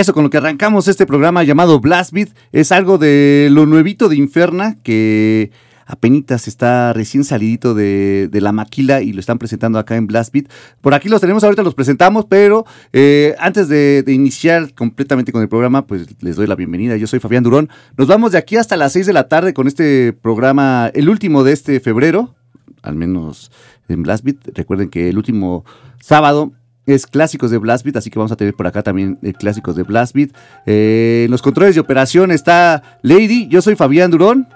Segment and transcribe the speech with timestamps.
[0.00, 4.08] Eso con lo que arrancamos este programa llamado Blast Beat es algo de lo nuevito
[4.08, 5.50] de Inferna que
[5.84, 10.34] apenas está recién salidito de, la maquila y lo están presentando acá en Blast.
[10.80, 15.50] Por aquí los tenemos, ahorita los presentamos, pero eh, antes de, iniciar completamente con el
[15.50, 16.96] programa, pues les doy la bienvenida.
[16.96, 17.68] Yo soy Fabián Durón.
[17.98, 21.44] Nos vamos de aquí hasta las 6 de la tarde con este programa, el último
[21.44, 22.34] de este febrero,
[22.80, 23.52] al menos
[23.86, 24.26] en Blast.
[24.54, 25.66] Recuerden que el último
[26.00, 26.52] sábado
[26.94, 29.76] es clásicos de Blast Beat, así que vamos a tener por acá también eh, clásicos
[29.76, 30.30] de Blast Beat.
[30.66, 34.48] Eh, en los controles de operación está Lady, yo soy Fabián Durón.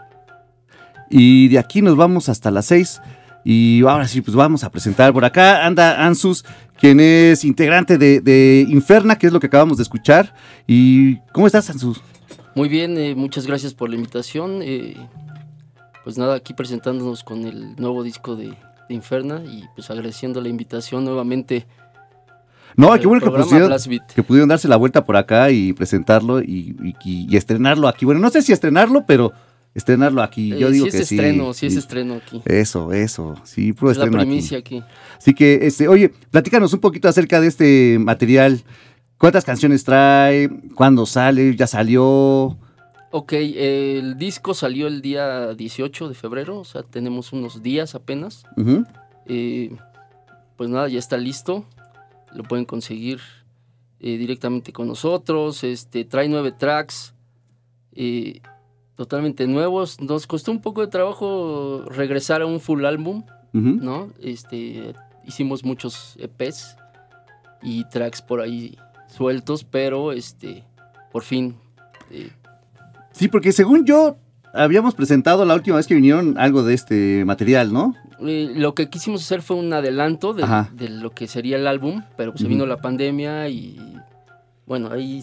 [1.10, 3.00] Y de aquí nos vamos hasta las 6.
[3.44, 5.64] Y ahora sí, pues vamos a presentar por acá.
[5.64, 6.44] Anda Ansus,
[6.80, 10.34] quien es integrante de, Inferna, que es lo que acabamos de escuchar.
[10.66, 12.00] ¿Y cómo estás, Ansus?
[12.54, 14.60] Muy bien, eh, muchas gracias por la invitación.
[16.02, 18.54] pues nada, aquí presentándonos con el nuevo disco de,
[18.88, 21.66] de Inferna y pues agradeciendo la invitación nuevamente
[22.76, 23.72] no, qué bueno que pudieron,
[24.14, 26.96] que pudieron darse la vuelta por acá y presentarlo y,
[27.32, 28.04] estrenarlo aquí.
[28.04, 29.32] Bueno, no sé si estrenarlo, pero
[29.74, 30.50] estrenarlo aquí.
[30.50, 32.42] Yo eh, digo sí que es estreno, sí es estreno aquí.
[32.44, 34.82] Eso, eso, sí, puro es estreno la primicia aquí.
[35.18, 38.62] Así que, este, oye, platícanos un poquito acerca de este material.
[39.18, 40.50] ¿Cuántas canciones trae?
[40.74, 41.54] ¿Cuándo sale?
[41.56, 42.58] ¿Ya salió?
[43.16, 48.44] Ok, el disco salió el día 18 de febrero, o sea, tenemos unos días apenas.
[49.26, 49.70] Eh,
[50.56, 51.64] pues nada, ya está listo.
[52.34, 53.20] Lo pueden conseguir
[54.00, 55.64] eh, directamente con nosotros.
[55.64, 57.14] Este, trae nueve tracks
[57.94, 58.40] eh,
[58.96, 60.00] totalmente nuevos.
[60.00, 63.24] Nos costó un poco de trabajo regresar a un full álbum.
[63.52, 64.08] ¿no?
[64.20, 64.94] Este,
[65.24, 66.76] hicimos muchos EPs
[67.62, 68.76] y tracks por ahí
[69.06, 70.64] sueltos, pero este,
[71.12, 71.54] por fin.
[72.10, 72.30] eh,
[73.12, 74.16] Sí, porque según yo,
[74.52, 77.94] habíamos presentado la última vez que vinieron algo de este material, ¿no?
[78.26, 82.32] Eh, lo que quisimos hacer fue un adelanto de, lo que sería el álbum, pero
[82.32, 82.54] pues, se Ujú.
[82.54, 83.78] vino la pandemia y
[84.66, 85.22] bueno, hay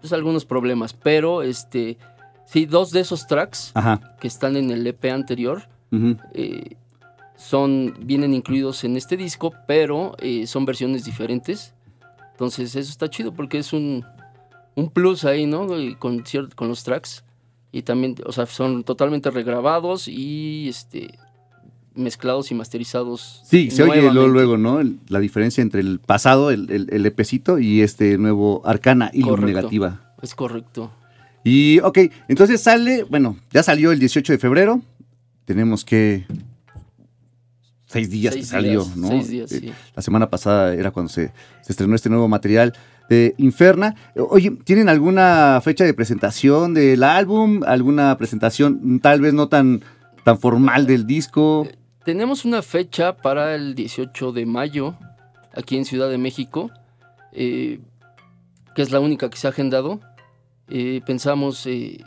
[0.00, 1.98] pues, algunos problemas, pero este
[2.46, 4.16] sí, dos de esos tracks Ajá.
[4.20, 6.16] que están en el EP anterior Ujú.
[6.32, 6.76] eh,
[7.36, 11.74] son vienen incluidos en este disco, pero eh, son versiones diferentes.
[12.32, 14.04] Entonces eso está chido porque es un,
[14.74, 15.66] un plus ahí, ¿no?
[15.98, 16.24] Con,
[16.54, 17.24] con los tracks.
[17.70, 21.18] Y también, o sea, son totalmente regrabados y este
[21.98, 23.42] mezclados y masterizados.
[23.44, 24.80] Sí, se oye luego, ¿no?
[24.80, 29.22] El- La diferencia entre el pasado, el, el, el EPcito, y este nuevo Arcana y.
[29.24, 30.14] Negativa.
[30.22, 30.90] Es correcto.
[31.44, 31.98] Y, ok,
[32.28, 34.80] entonces sale, bueno, ya salió el 18 de febrero.
[35.44, 36.26] Tenemos que.
[37.86, 39.08] Seis días Seis que salió, días, ¿no?
[39.08, 39.72] seis días, Eh, sí.
[39.96, 42.74] La semana pasada era cuando se, se estrenó este nuevo material
[43.08, 43.94] de Inferna.
[44.28, 47.62] Oye, ¿tienen alguna fecha de presentación del álbum?
[47.66, 49.80] ¿Alguna presentación tal vez no tan,
[50.22, 51.66] tan formal del disco?
[52.08, 54.94] Tenemos una fecha para el 18 de mayo
[55.52, 56.70] aquí en Ciudad de México,
[57.32, 57.80] eh,
[58.74, 60.00] que es la única que se ha agendado.
[60.70, 62.02] Eh, pensamos eh,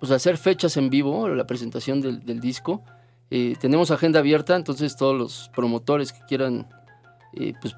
[0.00, 2.82] pues hacer fechas en vivo, la presentación del, disco.
[3.28, 6.66] Tenemos agenda abierta, entonces todos los promotores que quieran
[7.60, 7.76] pues,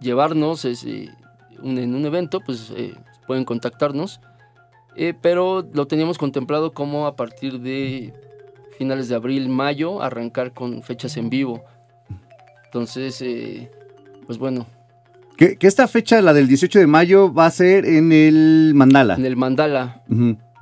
[0.00, 1.14] llevarnos en
[1.62, 2.72] un evento, pues
[3.26, 4.22] pueden contactarnos.
[5.20, 8.14] Pero lo teníamos contemplado como a partir de
[8.78, 11.62] finales de abril, mayo, arrancar con fechas en vivo.
[12.66, 13.70] Entonces, eh,
[14.26, 14.66] pues bueno,
[15.36, 19.14] Que, que esta fecha, la del 18 de mayo, va a ser en el Mandala.
[19.14, 20.02] en el Mandala.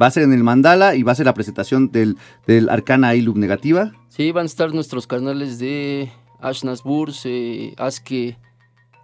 [0.02, 2.16] Va a ser en el Mandala y va a ser la presentación del,
[2.46, 3.92] del Arcana Ilum Negativa.
[4.08, 8.36] sí, van a estar nuestros canales de Ashnas Burs, eh, Aske,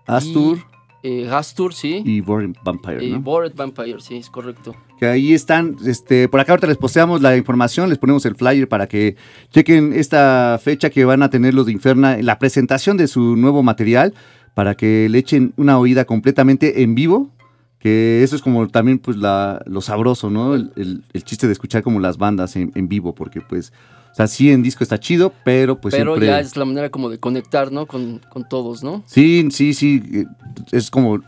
[0.07, 0.59] Astur
[1.03, 3.21] eh, Astur, sí, y Boring Vampire, y ¿no?
[3.21, 4.75] Bored Vampire, sí, es correcto.
[4.99, 8.69] que ahí están, este, por acá ahorita les posteamos la información, les ponemos el flyer
[8.69, 9.17] para que
[9.51, 13.63] chequen esta fecha que van a tener los de Inferna, la presentación de su nuevo
[13.63, 14.13] material,
[14.55, 17.31] para que le echen una oída completamente en vivo,
[17.79, 20.55] que eso es como también pues la, lo sabroso, ¿no?
[20.55, 23.73] El, el- el chiste de escuchar como las bandas en, en vivo, porque pues,
[24.21, 26.27] sea, sí en disco está chido, pero pues Pero siempre...
[26.29, 27.87] ya es la manera como de conectar, ¿no?
[27.87, 29.03] Con, con todos, ¿no?
[29.07, 30.03] Sí, sí, sí.
[30.13, 30.25] eh,
[30.73, 31.21] Es como.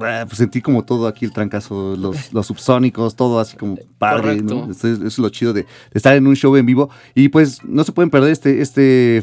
[0.00, 4.40] ah, Pues sentí como todo aquí el trancazo, los, los subsónicos, todo así como padre,
[4.42, 4.70] ¿no?
[4.70, 6.88] Eso es, eso es lo chido de, de estar en un show en vivo.
[7.14, 9.22] Y pues no se pueden perder este, este,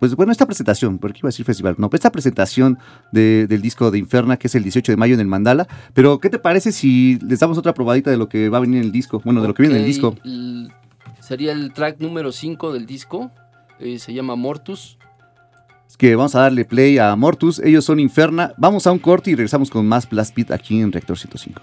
[0.00, 2.78] pues bueno, esta presentación, porque iba a decir festival, no, esta presentación
[3.12, 5.68] de- del disco de Inferna, que es el 18 de mayo en el Mandala.
[5.94, 8.78] Pero, ¿qué te parece si les damos otra probadita de lo que va a venir
[8.78, 9.20] en el disco?
[9.24, 10.16] Bueno, de lo que viene en el disco.
[11.30, 13.30] Sería el track número 5 del disco,
[13.78, 14.98] eh, se llama Mortus.
[15.88, 18.52] Es que vamos a darle play a Mortus, ellos son Inferna.
[18.56, 21.62] Vamos a un corte y regresamos con más Blast Beat aquí en Reactor 105.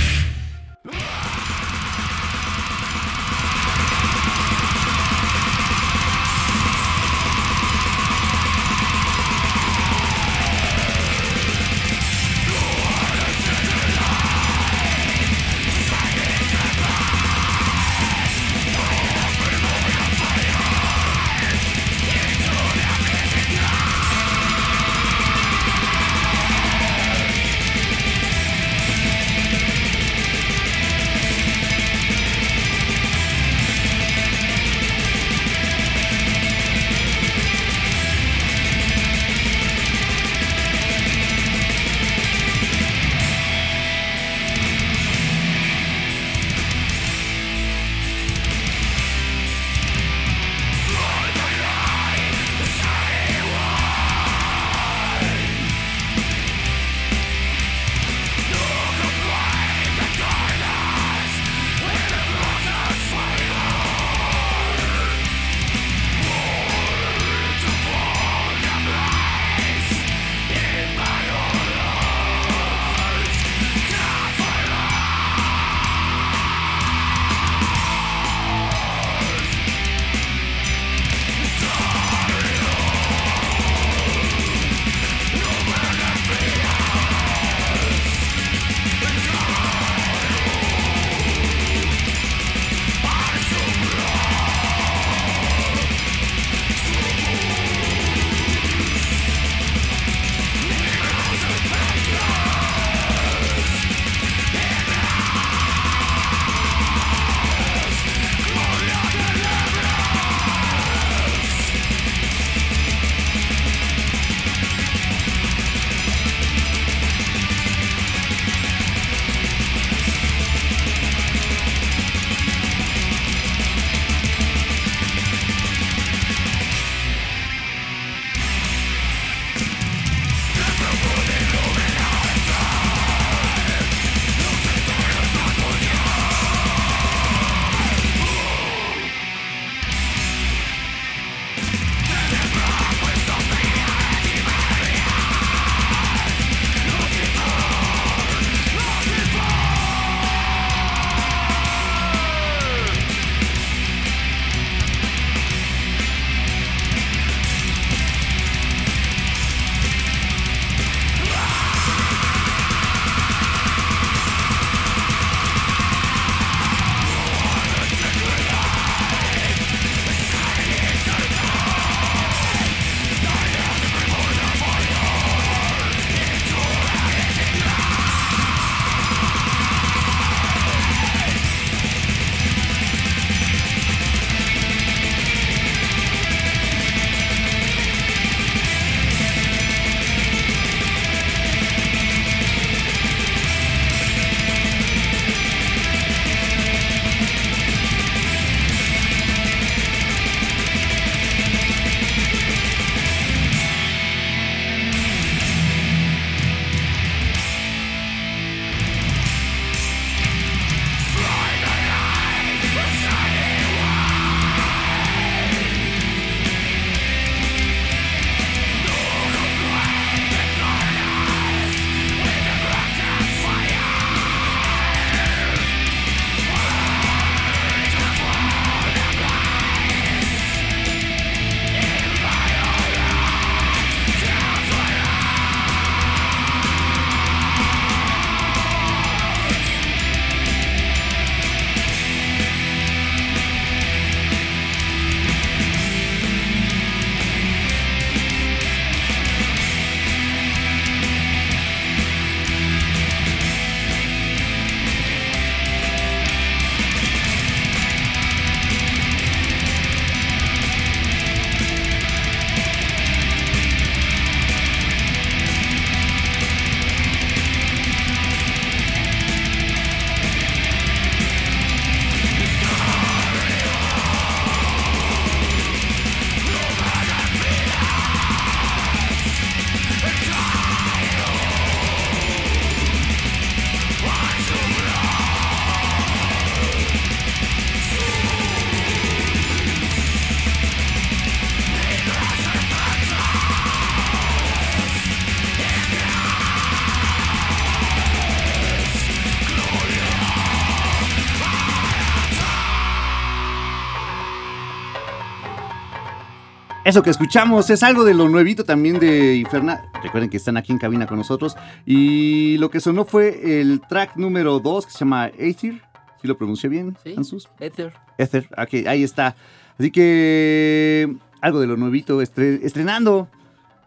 [306.91, 309.85] Eso que escuchamos es algo de lo nuevito también de Inferna.
[310.03, 311.55] Recuerden que están aquí en cabina con nosotros.
[311.85, 315.81] Y lo que sonó fue el track número 2 que se llama Aether.
[316.21, 317.13] ¿Sí lo pronuncié bien, Sí.
[317.15, 317.47] Ansus?
[317.61, 317.93] Ether.
[318.17, 318.45] Ether.
[318.57, 319.37] Ok, ahí está.
[319.79, 323.29] Así que algo de lo nuevito estre- estrenando.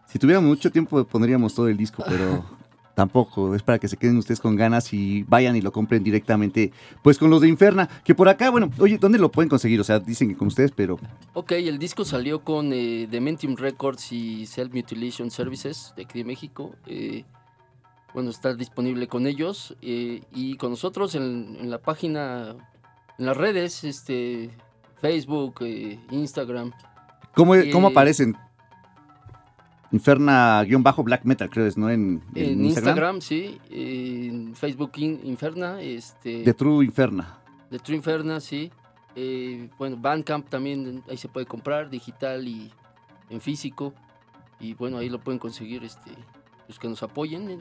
[0.07, 2.43] Si tuviéramos mucho tiempo pondríamos todo el disco, pero
[2.95, 3.53] tampoco.
[3.53, 6.71] Es para que se queden ustedes con ganas y vayan y lo compren directamente,
[7.03, 7.87] pues con los de Inferna.
[8.03, 9.79] Que por acá, bueno, oye, ¿dónde lo pueden conseguir?
[9.79, 10.97] O sea, dicen que con ustedes, pero
[11.33, 16.25] Ok, el disco salió con eh, Dementium Records y Self Mutilation Services de aquí de
[16.25, 16.75] México.
[16.87, 17.25] Eh,
[18.13, 22.55] bueno, está disponible con ellos eh, y con nosotros en, en la página,
[23.19, 24.51] en las redes, este,
[25.01, 26.71] Facebook, eh, Instagram.
[27.35, 28.37] ¿cómo, cómo aparecen?
[29.95, 31.89] Inferna-Black Metal, creo es, ¿no?
[31.89, 33.17] En, en En Instagram.
[33.17, 33.57] Instagram, sí.
[33.69, 37.39] En Facebook In- Inferna, este, De True Inferna.
[37.69, 38.71] de True Inferna, sí.
[39.15, 42.71] Eh, bueno, Bandcamp también, ahí se puede comprar, digital y
[43.29, 43.93] en físico.
[44.59, 46.11] Y bueno, ahí lo pueden conseguir, este,
[46.67, 47.57] los que nos apoyen eh,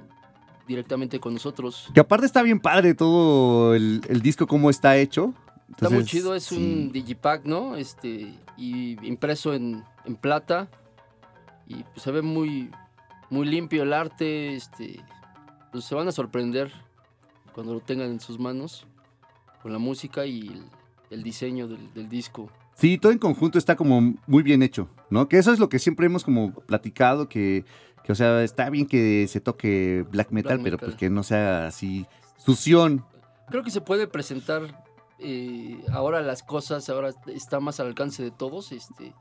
[0.66, 1.88] directamente con nosotros.
[1.94, 5.32] Que aparte está bien padre todo el, el disco, cómo está hecho.
[5.70, 6.56] Está muy chido, es sí.
[6.56, 7.74] un digipack, ¿no?
[7.76, 10.68] Este, y impreso en, en plata.
[11.66, 12.70] Y pues se ve muy,
[13.30, 14.54] muy limpio el arte.
[14.54, 15.00] Este,
[15.72, 16.72] pues se van a sorprender
[17.52, 18.86] cuando lo tengan en sus manos.
[19.62, 20.64] Con la música y el,
[21.10, 22.50] el diseño del, del disco.
[22.74, 25.28] Sí, todo en conjunto está como muy bien hecho, ¿no?
[25.28, 27.64] Que eso es lo que siempre hemos como platicado, que,
[28.02, 30.88] que, o sea, está bien que se toque black metal, Black pero metal.
[30.88, 32.04] pues que no sea así
[32.36, 33.06] sución.
[33.48, 34.84] Creo que se puede presentar
[35.18, 39.14] eh, ahora las cosas, ahora está más al alcance de todos, este,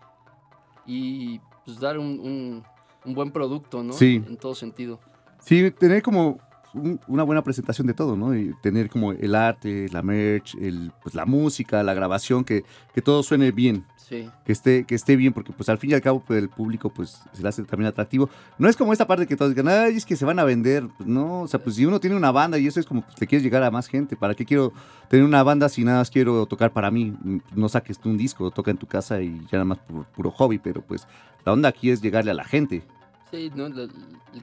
[0.86, 2.64] y pues dar un, un-
[3.06, 3.94] un buen producto, ¿no?
[3.94, 4.24] Sí.
[4.28, 5.00] En todo sentido.
[5.40, 6.38] Sí, tener como
[6.74, 8.36] un- una buena presentación de todo, ¿no?
[8.36, 13.02] Y tener como el arte, la merch, el, pues la música, la grabación, que, que
[13.02, 13.86] todo suene bien.
[14.04, 14.30] Sí.
[14.46, 16.90] que esté, que esté bien, porque pues al fin y al cabo pues, el público
[16.90, 18.30] pues se le hace también atractivo.
[18.60, 20.86] No es como esta parte que todos digan, ay, es que se van a vender.
[20.98, 23.16] Pues, no, o sea, pues si uno tiene una banda y eso es como, pues
[23.16, 24.18] te quieres llegar a más gente.
[24.18, 24.74] ¿Para qué quiero
[25.08, 27.16] tener una banda si nada más quiero tocar para mí?
[27.56, 30.32] No saques tú un disco, toca en tu casa y ya nada más por puro
[30.32, 31.08] hobby, pero pues
[31.46, 32.84] la onda aquí es llegarle a la gente.
[33.34, 33.66] Sí, ¿no?
[33.66, 33.90] El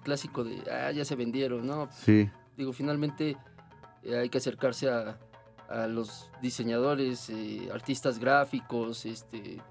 [0.03, 1.89] clásico de, ah, ya se vendieron, ¿no?
[1.93, 3.37] Sí, Digo, finalmente
[4.03, 5.17] eh, hay que acercarse a,
[5.69, 9.63] a los diseñadores, eh, artistas gráficos, este,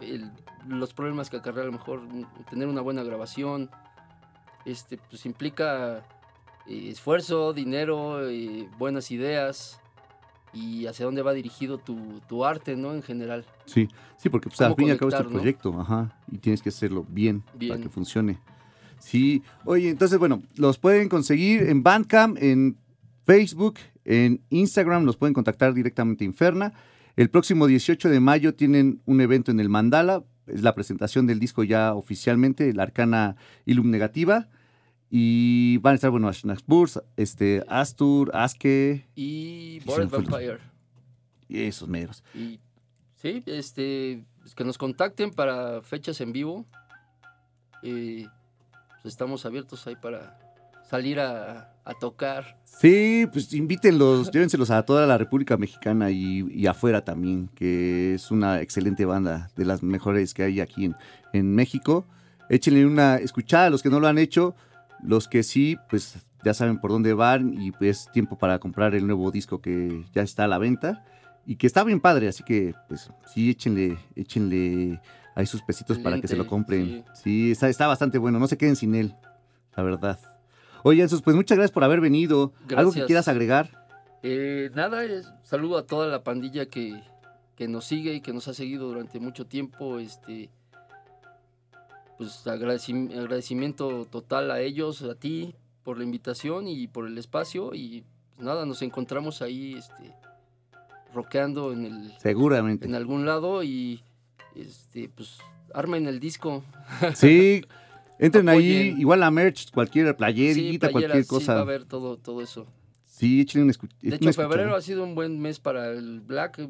[0.00, 0.30] el-
[0.68, 2.02] los problemas que acarrea a lo mejor
[2.48, 3.70] tener una buena grabación,
[4.64, 6.04] este, pues implica
[6.68, 8.20] eh, esfuerzo, dinero,
[8.78, 9.80] buenas ideas
[10.54, 12.94] y hacia dónde va dirigido tu, tu arte, ¿no?
[12.94, 13.44] En general.
[13.66, 15.30] sí, sí, porque pues al ¿Cómo fin y al cabo es tu no?
[15.30, 18.38] proyecto, ajá, y tienes que hacerlo bien, para que funcione.
[18.98, 22.78] Sí, oye, entonces, bueno, los pueden conseguir en Bandcamp, en
[23.26, 26.72] Facebook, en Instagram, los pueden contactar directamente a Inferna.
[27.16, 31.38] El próximo 18 de mayo tienen un evento en el Mandala, es la presentación del
[31.38, 33.36] disco ya oficialmente, la Arcana
[33.66, 34.48] Illum Negativa.
[35.16, 40.58] Y van a estar, bueno, Ashnaxburs, este, Astur, Aske Y Bored Vampire.
[41.48, 42.24] y esos meros.
[42.34, 42.58] Y
[43.14, 46.66] sí, este, pues que nos contacten para fechas en vivo.
[47.84, 48.26] Eh,
[49.02, 50.36] pues estamos abiertos ahí para
[50.90, 52.60] salir a, a tocar.
[52.64, 58.32] Sí, pues invítenlos, llévenselos a toda la República Mexicana y, y afuera también, que es
[58.32, 60.96] una excelente banda, de las mejores que hay aquí en,
[61.32, 62.04] en México.
[62.48, 64.56] Échenle una escuchada a los que no lo han hecho,
[65.02, 69.06] los que sí, pues ya saben por dónde van y pues tiempo para comprar el
[69.06, 71.04] nuevo disco que ya está a la venta
[71.46, 75.00] y que está bien padre, así que pues sí, échenle, échenle
[75.34, 77.04] ahí sus pesitos para que se lo compren.
[77.14, 79.14] Sí, está, está bastante bueno, no se queden sin él,
[79.76, 80.18] la verdad.
[80.82, 82.52] Oye, Jesús, pues muchas gracias por haber venido.
[82.76, 83.06] ¿Algo que Gracias.
[83.06, 83.86] quieras agregar?
[84.22, 87.00] Eh, nada, es- saludo a toda la pandilla que,
[87.56, 89.98] que nos sigue y que nos ha seguido durante mucho tiempo.
[89.98, 90.50] Este,
[92.18, 97.74] pues agradecim- agradecimiento total a ellos, a ti, por la invitación y por el espacio.
[97.74, 98.04] Y
[98.36, 100.12] pues nada, nos encontramos ahí este,
[101.14, 102.86] rockeando en el, Seguramente.
[102.86, 104.02] en algún lado y
[104.54, 105.38] este pues
[105.72, 106.62] armen el disco.
[107.14, 107.62] Sí,
[108.18, 111.60] entren ahí, igual la merch, cualquier playerita, Sí, cualquier playeras, sí, va a cosa.
[111.60, 112.66] haber todo, todo eso.
[113.06, 116.68] Sí, un escu- De hecho, febrero ha sido un buen mes para el Black.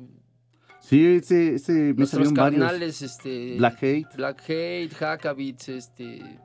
[0.86, 3.00] Sí, ese, ese me salieron varios.
[3.00, 3.56] este...
[3.56, 6.38] Black Hate, Black Hate, Hackabits, este...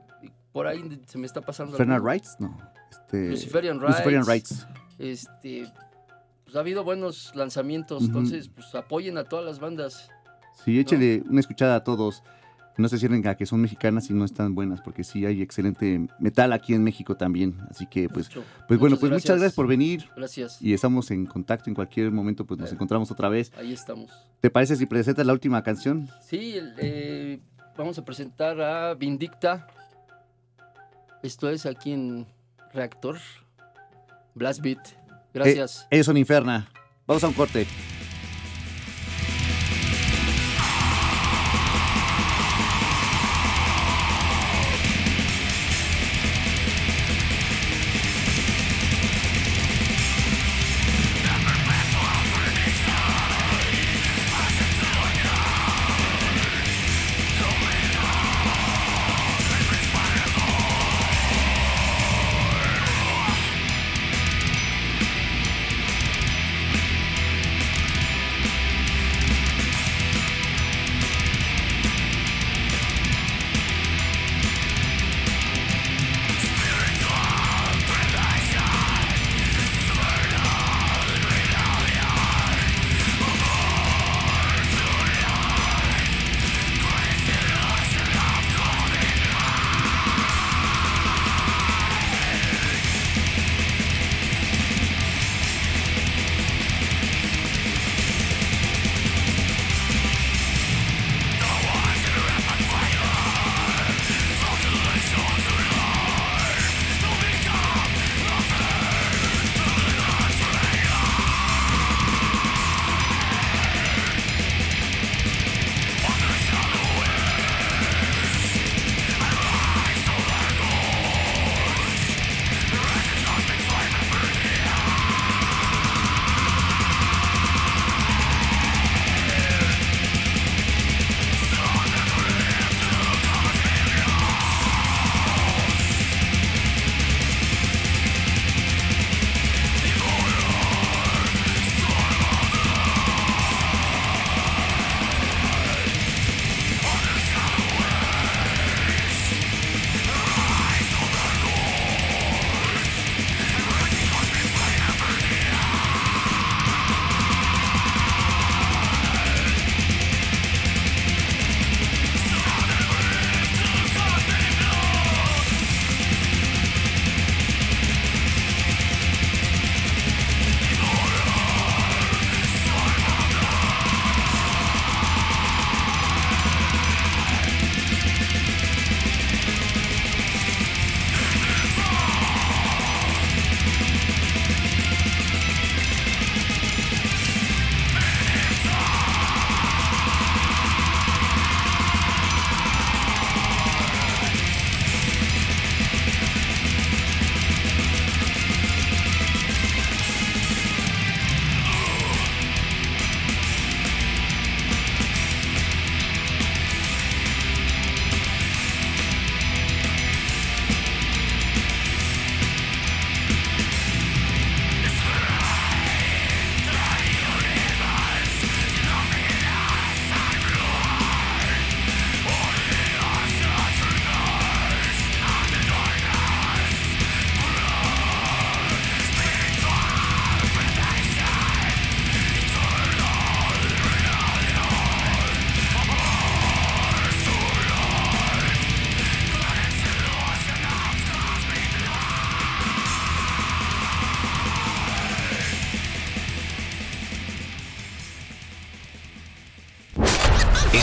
[0.50, 1.76] Por ahí se me está pasando.
[1.76, 2.12] Fernal alguno.
[2.12, 2.58] Rights, no.
[2.90, 3.92] Este, Luciferian Rights.
[3.92, 4.66] Luciferian Rights.
[4.98, 5.70] Este...
[6.44, 10.08] Pues ha habido buenos lanzamientos, entonces pues apoyen a todas las bandas.
[10.64, 12.24] Sí, échele una escuchada a todos.
[12.80, 16.08] No se cierren a que son mexicanas y no están buenas, porque sí hay excelente
[16.18, 17.56] metal aquí en México también.
[17.70, 18.42] Así que, pues, Mucho.
[18.66, 20.08] pues bueno, Muchas pues muchas gracias por venir.
[20.16, 20.62] Gracias.
[20.62, 22.74] Y estamos en contacto en cualquier momento, pues nos Eh.
[22.74, 23.52] encontramos otra vez.
[23.58, 24.10] Ahí estamos.
[24.40, 26.08] ¿Te parece si presentas la última canción?
[26.26, 27.38] Sí, eh,
[27.76, 29.66] vamos a presentar a Vindicta.
[31.22, 32.26] Esto es aquí en
[32.72, 33.18] Reactor.
[34.34, 34.78] Blast Beat.
[35.34, 35.82] Gracias.
[35.90, 36.68] Eh, ellos son Inferna.
[37.06, 37.66] Vamos a un corte.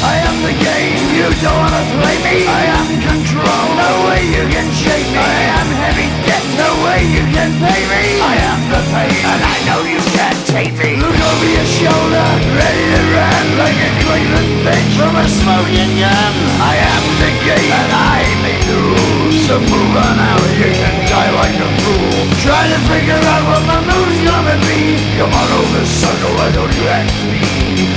[0.00, 1.04] I am the game.
[1.12, 2.48] You don't wanna play me.
[2.48, 3.64] I am control.
[3.76, 5.20] No way you can shake me.
[5.20, 6.44] I am heavy debt.
[6.56, 8.04] No way you can pay me.
[8.20, 10.96] I am the pain, and I know you can't take me.
[10.96, 16.32] Look over your shoulder, ready to run like a Cleveland bitch from a smoking gun.
[16.64, 19.36] I am the game, and I make the rules.
[19.44, 22.24] So move on out, you can die like a fool.
[22.40, 24.96] Trying to figure out what my move's gonna be.
[25.20, 27.44] Come on over, sucker, why don't you ask me?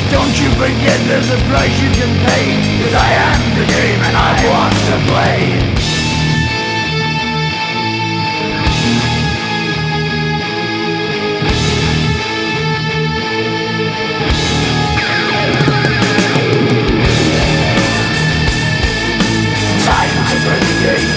[0.09, 4.15] Don't you forget there's a price you and pain Cause I am the game and
[4.17, 5.73] I want to play.
[19.85, 21.12] Time to play the game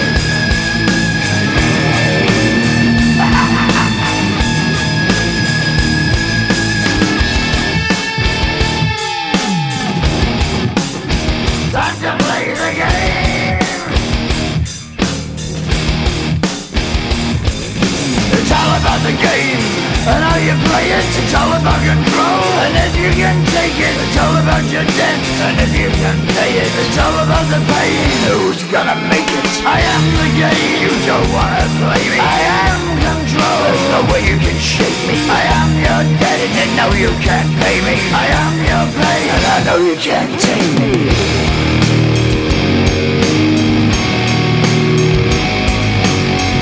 [20.07, 23.91] And how you play it, it's all about control And if you can take it,
[23.91, 25.19] it's all about your debt.
[25.43, 28.07] And if you can pay it, it's all about the pain.
[28.31, 29.47] Who's gonna make it?
[29.67, 30.79] I am the game.
[30.79, 32.19] You don't wanna play me.
[32.23, 32.39] I
[32.71, 33.59] am control.
[33.67, 35.19] There's no way you can shake me.
[35.27, 37.99] I am your debt and know you can't pay me.
[38.15, 40.93] I am your pain and I know you can't take me.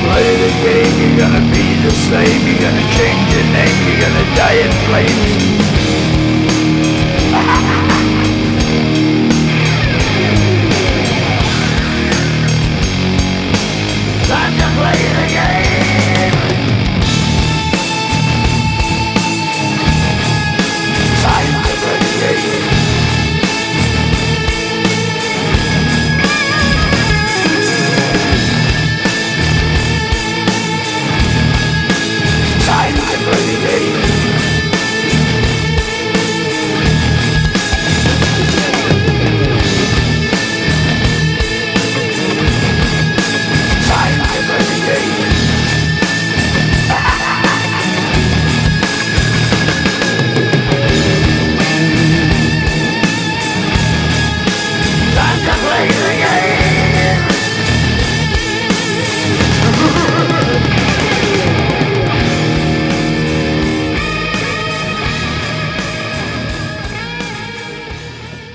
[0.01, 4.26] Play the game, you're gonna be the same You're gonna change your name, you're gonna
[4.36, 5.34] die in flames.
[14.28, 15.24] Time to play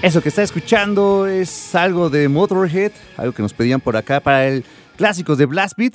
[0.03, 4.47] Eso que está escuchando es algo de Motorhead, algo que nos pedían por acá para
[4.47, 4.65] el
[4.97, 5.93] clásicos de Blast Beat.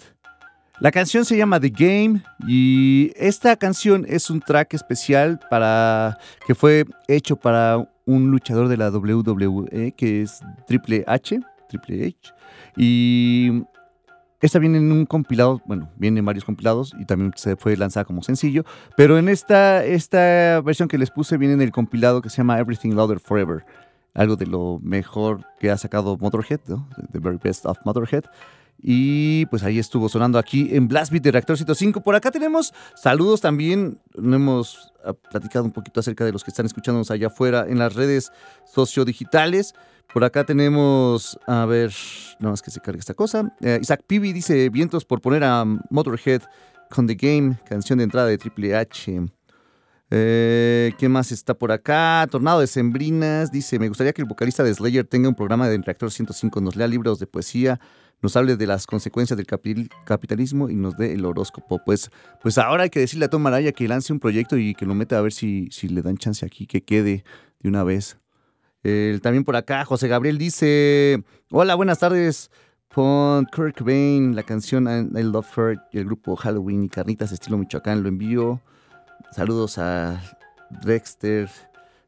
[0.80, 6.54] La canción se llama The Game y esta canción es un track especial para que
[6.54, 12.32] fue hecho para un luchador de la WWE que es Triple H, Triple H
[12.78, 13.64] y
[14.40, 18.06] esta viene en un compilado, bueno, viene en varios compilados y también se fue lanzada
[18.06, 18.66] como sencillo,
[18.96, 22.60] pero en esta, esta versión que les puse viene en el compilado que se llama
[22.60, 23.66] Everything Louder Forever
[24.16, 26.90] algo de lo mejor que ha sacado Motorhead, ¿no?
[27.12, 28.24] The Very Best of Motorhead.
[28.82, 32.02] Y pues ahí estuvo sonando aquí en Blast Beat de Reactor 105.
[32.02, 34.00] Por acá tenemos saludos también.
[34.16, 37.94] Hemos ah, platicado un poquito acerca de los que están escuchándonos allá afuera en las
[37.96, 38.32] redes
[38.66, 39.76] sociodigitales.
[40.14, 41.94] Por acá tenemos, a ver,
[42.40, 43.54] no más que se cargue esta cosa.
[43.62, 46.42] Eh, Isaac Pibi dice: Vientos por poner a Motorhead
[46.90, 49.26] con The Game, canción de entrada de Triple H.
[50.12, 52.28] Eh, ¿Qué más está por acá?
[52.30, 55.78] Tornado de Sembrinas dice: Me gustaría que el vocalista de Slayer tenga un programa de
[55.78, 57.80] Reactor 105, nos lea libros de poesía,
[58.22, 61.80] nos hable de las consecuencias del capi- capitalismo y nos dé el horóscopo.
[61.84, 64.86] Pues, pues ahora hay que decirle a Tom Araya que lance un proyecto y que
[64.86, 67.24] lo meta a ver si, si le dan chance aquí, que quede
[67.60, 68.18] de una vez.
[69.24, 72.52] También por acá, José Gabriel dice: Hola, buenas tardes.
[72.90, 78.04] Pon Kurt Cobain, la canción I Love Her el grupo Halloween y Carnitas estilo Michoacán,
[78.04, 78.62] lo envío.
[79.32, 80.22] Saludos a
[80.70, 81.50] Dexter.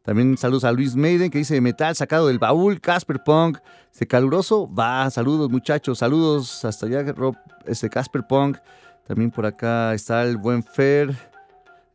[0.04, 3.58] También saludos a Luis Maiden que dice metal sacado del baúl, Casper Punk.
[3.92, 8.58] Este caluroso, va, saludos muchachos, saludos hasta allá, Rob, este Casper Punk.
[9.06, 11.14] También por acá está el buen Fer.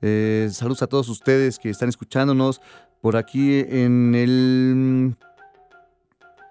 [0.02, 2.60] Eh, saludos a todos ustedes que están escuchándonos.
[3.00, 5.16] Por aquí en el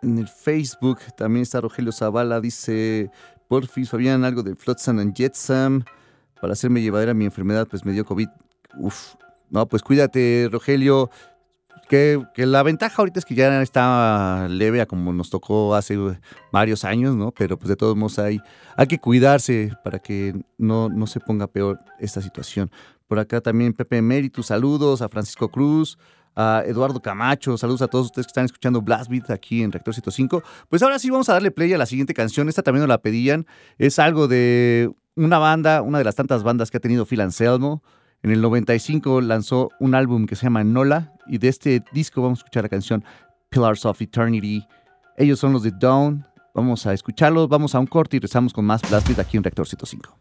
[0.02, 3.12] en el Facebook también está Rogelio Zavala, dice,
[3.48, 5.84] porfis, Fabián, algo de Flotsam and Jetsam.
[6.42, 8.28] Para hacerme llevadera mi enfermedad, pues me dio COVID.
[8.78, 9.16] Uf,
[9.50, 11.10] no, pues cuídate, Rogelio.
[11.90, 15.98] Que, la ventaja ahorita es que ya está leve como nos tocó hace
[16.50, 17.34] varios años, ¿no?
[17.34, 18.40] Pero pues de todos modos hay,
[18.88, 22.72] que cuidarse para que no, no se ponga peor esta situación.
[23.08, 25.98] Por acá también Pepe Emeritus, saludos a Francisco Cruz,
[26.34, 29.94] a Eduardo Camacho, saludos a todos ustedes que están escuchando Blast Beat aquí en Reactor
[29.94, 30.44] 105.
[30.70, 33.02] Pues ahora sí vamos a darle play a la siguiente canción, esta también nos la
[33.02, 33.46] pedían,
[33.78, 37.84] es algo de una banda, una de las tantas bandas que ha tenido Phil Anselmo.
[38.24, 42.40] En el 95 lanzó un álbum que se llama Nola y de este disco vamos
[42.40, 43.04] a escuchar la canción
[43.50, 44.66] Pillars of Eternity.
[45.18, 46.26] Ellos son los de Dawn.
[46.54, 49.44] Vamos a escucharlos, vamos a un corte y regresamos con más Blast Beat aquí en
[49.44, 50.21] Reactor 105.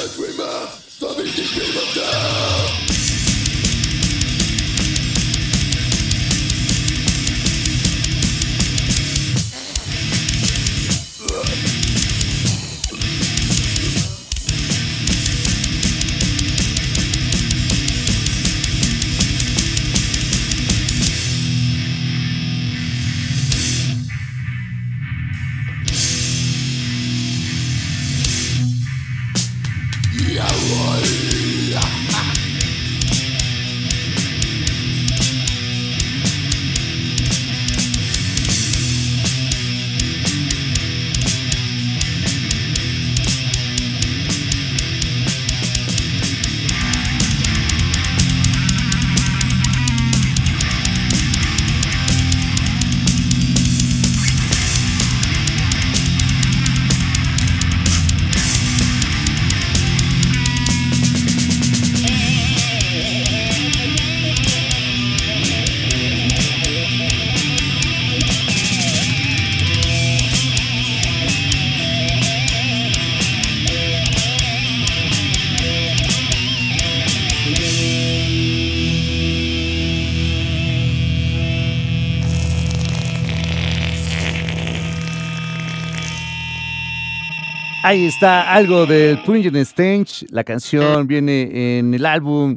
[0.00, 0.44] the dreamer,
[0.98, 2.29] the victim of death.
[87.90, 90.24] Ahí está algo del Pungent Stench.
[90.30, 92.56] La canción viene en el álbum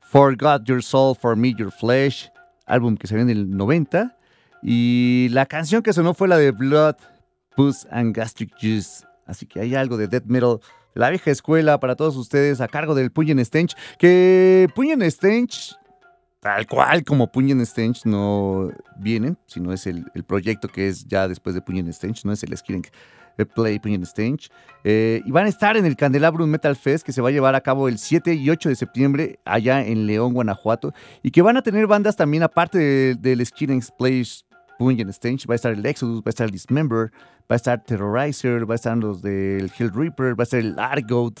[0.00, 2.30] Forgot Your Soul, For Me Your Flesh.
[2.64, 4.16] álbum que salió en el 90.
[4.62, 6.94] Y la canción que sonó fue la de Blood,
[7.54, 9.04] Puss and Gastric Juice.
[9.26, 10.60] Así que hay algo de death metal
[10.94, 13.76] la vieja escuela para todos ustedes a cargo del Punyen Stench.
[13.98, 15.76] Que Punyen Stench,
[16.40, 21.54] tal cual como Punyen Stench, no vienen, sino es el, proyecto que es ya después
[21.54, 22.86] de Punyen Stench, no es el Skilling
[23.54, 24.50] Play Punyen Stench.
[24.84, 27.54] Eh, y van a estar en el Candelabrum Metal Fest que se va a llevar
[27.54, 30.92] a cabo el 7 y 8 de septiembre allá en León, Guanajuato.
[31.22, 34.24] Y que van a tener bandas también aparte del Skilling Play
[34.78, 35.48] Punyen Stench.
[35.48, 37.10] Va a estar el Exodus, va a estar el Dismember,
[37.50, 40.78] va a estar Terrorizer, va a estar los del Hill Reaper, va a estar el
[40.78, 41.40] Argoat,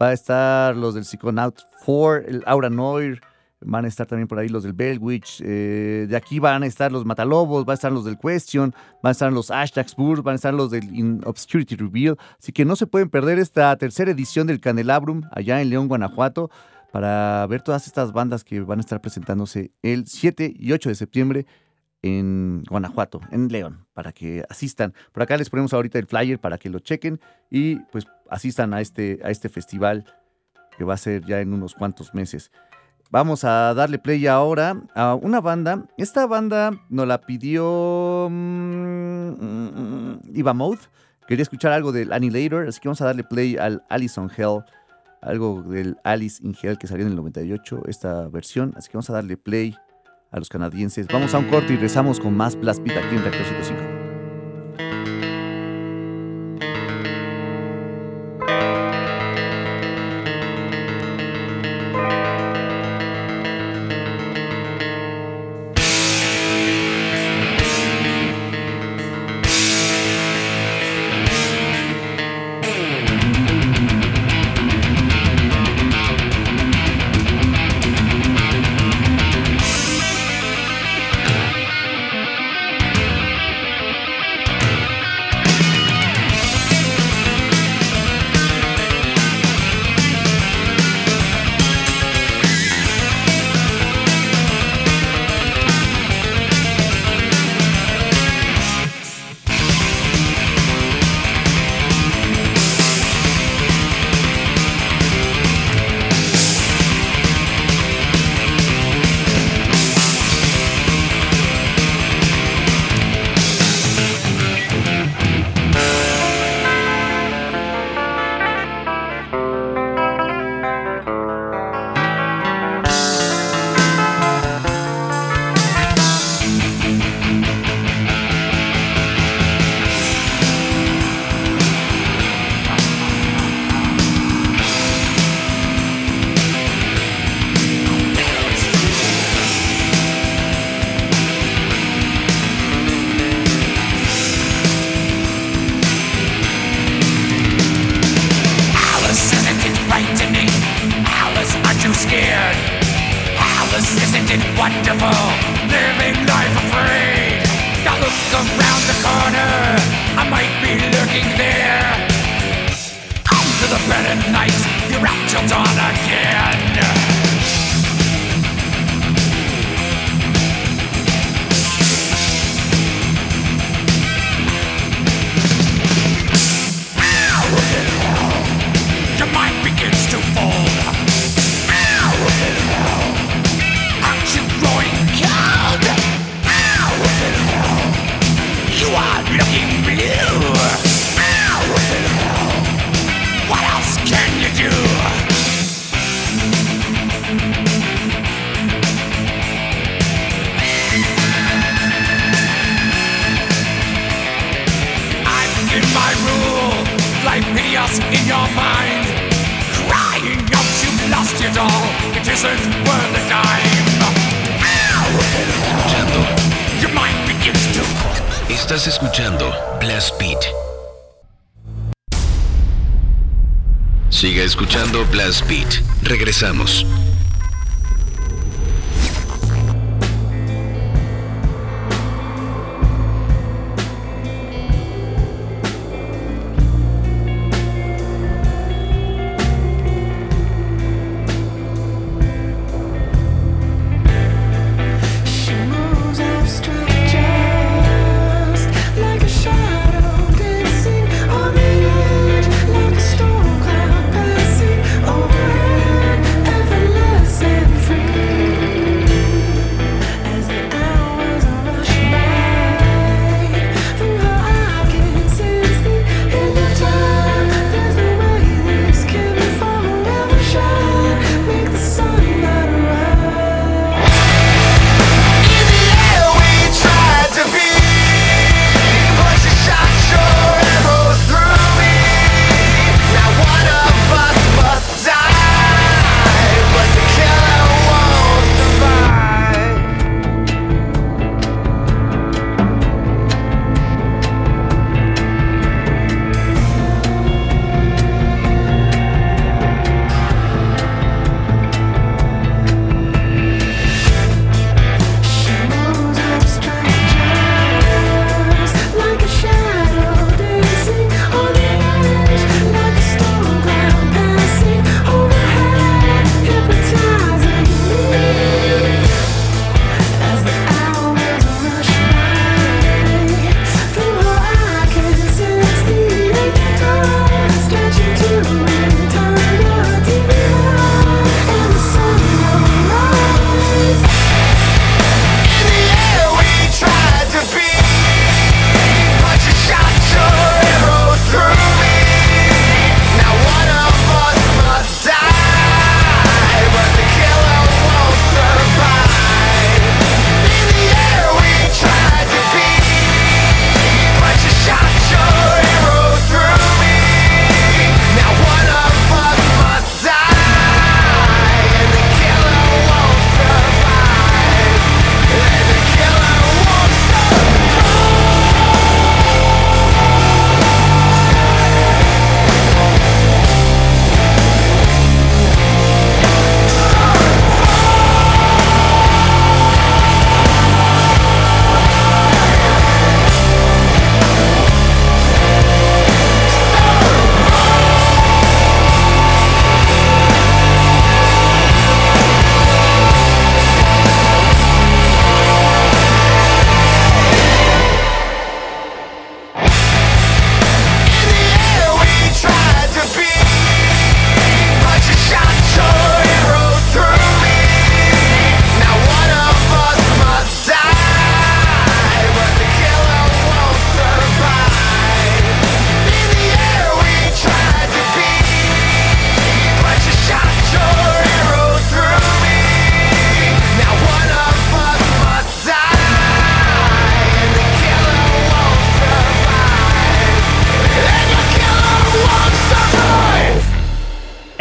[0.00, 3.20] va a estar los del Psychonaut 4, el Aura Noir,
[3.64, 6.92] van a estar también por ahí los del Bellwitch, eh, de aquí van a estar
[6.92, 10.32] los Matalobos, va a estar los del Question, van a estar los Ashtags Burr, van
[10.32, 14.10] a estar los del In Obscurity Reveal, así que no se pueden perder esta tercera
[14.10, 16.50] edición del Candelabrum allá en León, Guanajuato,
[16.92, 20.94] para ver todas estas bandas que van a estar presentándose el 7 y 8 de
[20.94, 21.46] septiembre
[22.02, 24.92] en Guanajuato, en León, para que asistan.
[25.10, 27.18] Por acá les ponemos ahorita el flyer para que lo chequen
[27.50, 30.04] y pues asistan a este, a este festival
[30.76, 32.50] que va a ser ya en unos cuantos meses.
[33.14, 35.86] Vamos a darle play ahora a una banda.
[35.96, 40.16] Esta banda nos la pidió mmm.
[41.28, 44.64] Quería escuchar algo del Annihilator, así que vamos a darle play al Alice on Hell,
[45.22, 48.74] algo del Alice in Hell que salió en el 98, esta versión.
[48.76, 49.76] Así que vamos a darle play
[50.32, 51.06] a los canadienses.
[51.06, 54.03] Vamos a un corte y rezamos con más Blast Beat aquí en Reactor 105.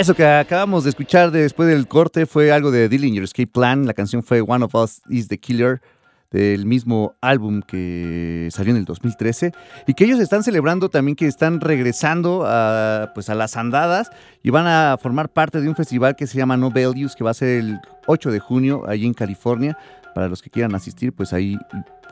[0.04, 3.88] Eso que acabamos de escuchar después del corte fue algo de Dillinger Escape Plan.
[3.88, 5.82] La canción fue One of Us is the Killer
[6.30, 9.54] del mismo álbum que salió en el 2013
[9.88, 14.10] y que ellos están celebrando también que están regresando a, pues a las andadas
[14.44, 17.32] y van a formar parte de un festival que se llama No Values que va
[17.32, 19.78] a ser el 8 de junio allí en California.
[20.14, 21.58] Para los que quieran asistir, pues ahí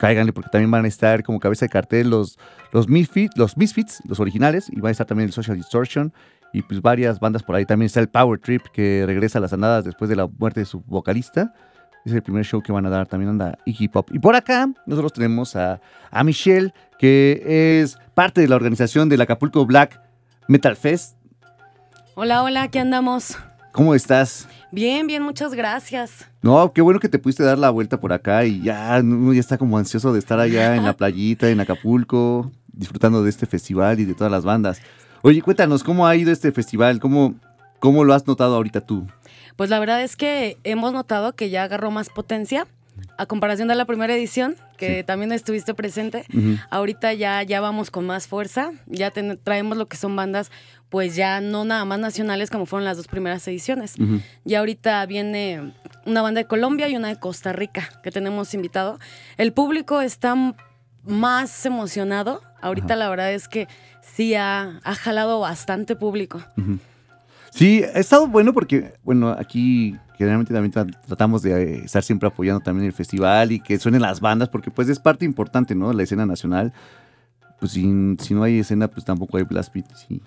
[0.00, 2.38] cáiganle porque también van a estar como cabeza de cartel los,
[2.72, 6.12] los, Misfits, los Misfits, los originales, y va a estar también el Social Distortion
[6.52, 7.64] y pues varias bandas por ahí.
[7.64, 10.66] También está el Power Trip que regresa a las andadas después de la muerte de
[10.66, 11.54] su vocalista.
[12.04, 13.06] Es el primer show que van a dar.
[13.06, 14.10] También anda Iggy Pop.
[14.12, 15.80] Y por acá nosotros tenemos a,
[16.10, 20.00] a Michelle, que es parte de la organización del Acapulco Black
[20.48, 21.16] Metal Fest.
[22.14, 23.38] Hola, hola, ¿qué andamos?
[23.72, 24.48] ¿Cómo estás?
[24.70, 26.28] Bien, bien, muchas gracias.
[26.42, 29.40] No, qué bueno que te pudiste dar la vuelta por acá y ya, uno ya
[29.40, 34.00] está como ansioso de estar allá en la playita, en Acapulco, disfrutando de este festival
[34.00, 34.82] y de todas las bandas.
[35.22, 36.98] Oye, cuéntanos, ¿cómo ha ido este festival?
[37.00, 37.34] ¿Cómo,
[37.78, 39.06] cómo lo has notado ahorita tú?
[39.56, 42.66] Pues la verdad es que hemos notado que ya agarró más potencia
[43.18, 46.24] a comparación de la primera edición, que también estuviste presente.
[46.34, 46.56] Ujú.
[46.70, 50.50] Ahorita ya, ya vamos con más fuerza, ya ten- traemos lo que son bandas,
[50.88, 53.94] pues ya no nada más nacionales como fueron las dos primeras ediciones.
[53.98, 54.20] Ujú.
[54.44, 55.72] Ya ahorita viene
[56.04, 58.98] una banda de Colombia y una de Costa Rica que tenemos invitado.
[59.38, 60.34] El público está
[61.04, 62.42] más emocionado.
[62.60, 63.68] Ahorita la verdad es que
[64.02, 66.42] sí ha, ha jalado bastante público.
[67.50, 72.28] Sí, ha estado bueno porque, bueno, aquí generalmente también tra- tratamos de eh, estar siempre
[72.28, 75.92] apoyando también el festival y que suenen las bandas, porque pues es parte importante, ¿no?
[75.92, 76.72] La escena nacional.
[77.60, 79.86] Pues sin- si no hay escena, pues tampoco hay blast beat.
[79.94, 80.20] Sí.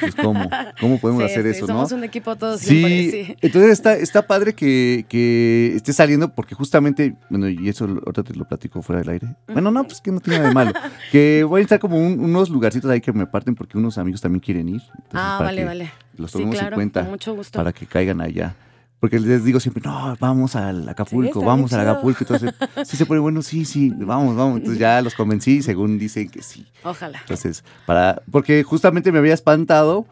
[0.00, 0.48] Pues cómo,
[0.80, 1.96] cómo podemos Sí, hacer sí, eso, somos ¿no?
[1.98, 3.36] un equipo todos Sí, siempre, sí.
[3.40, 8.34] entonces está, está padre que, que esté saliendo porque justamente, bueno, y eso ahorita te
[8.34, 9.26] lo platico fuera del aire.
[9.48, 10.72] Bueno, no, pues que no tiene nada de malo.
[11.10, 14.20] Que voy a estar como un- unos lugarcitos ahí que me parten porque unos amigos
[14.20, 14.80] también quieren ir.
[14.82, 15.90] Entonces, Ah, vale, vale.
[16.16, 17.58] Los tomemos claro, en cuenta con mucho gusto.
[17.58, 18.54] para que caigan allá.
[19.02, 21.80] Porque les digo siempre, no, vamos al Acapulco, vamos al.
[21.80, 22.18] Acapulco.
[22.20, 22.54] Entonces,
[22.88, 24.58] sí se pone bueno, sí, sí, vamos, vamos.
[24.58, 26.68] Entonces ya los convencí según dicen que sí.
[26.84, 27.18] Ojalá.
[27.18, 30.06] Entonces, para, porque justamente me había espantado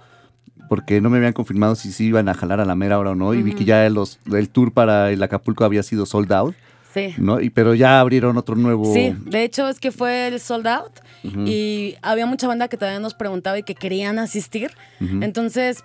[0.68, 3.14] porque no me habían confirmado si sí iban a jalar a la mera hora o
[3.14, 3.32] no.
[3.32, 6.56] Y vi que ya los, el tour para el Acapulco había sido sold out,
[6.92, 7.14] Sí.
[7.16, 7.40] ¿no?
[7.40, 8.92] Y, pero ya abrieron otro nuevo.
[8.92, 10.98] Sí, de hecho es que fue el sold out
[11.46, 14.72] y había mucha banda que todavía nos preguntaba y que querían asistir.
[14.98, 15.84] Entonces,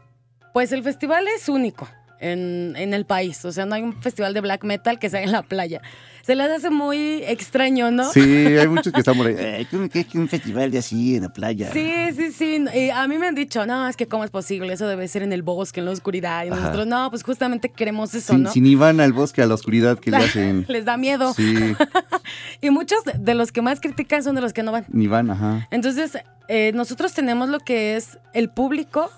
[0.56, 1.88] pues el festival es único
[2.20, 3.44] en, en el país.
[3.46, 5.82] O sea, no hay un festival de black metal que sea en la playa.
[6.24, 8.12] Se les hace muy extraño, ¿no?
[8.12, 9.36] Sí, hay muchos que están por ahí.
[9.58, 11.70] "Ay, ¿cómo que un festival de así en la playa?
[11.72, 12.66] Sí, sí, sí.
[12.74, 15.22] Y a mí me han dicho, no, es que cómo es posible, eso debe ser
[15.22, 16.44] en el bosque, en la oscuridad.
[16.46, 16.60] Y Ajá.
[16.62, 18.52] nosotros, no, pues justamente queremos eso, Si, ¿no?
[18.52, 20.66] si ni van al bosque a la oscuridad que le hacen.
[20.68, 21.34] Les da miedo.
[21.36, 21.54] Sí,
[22.62, 24.86] Y muchos de- los que más critican son de los que no van.
[24.90, 25.68] ni van, ajá.
[25.70, 29.12] Entonces, eh, nosotros tenemos lo que es el público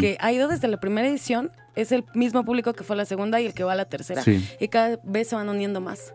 [0.00, 3.04] que ha ido desde la primera edición, es el mismo público que fue a la
[3.04, 4.22] segunda y el que va a la tercera.
[4.22, 4.46] Sí.
[4.60, 6.12] Y cada vez se van uniendo más.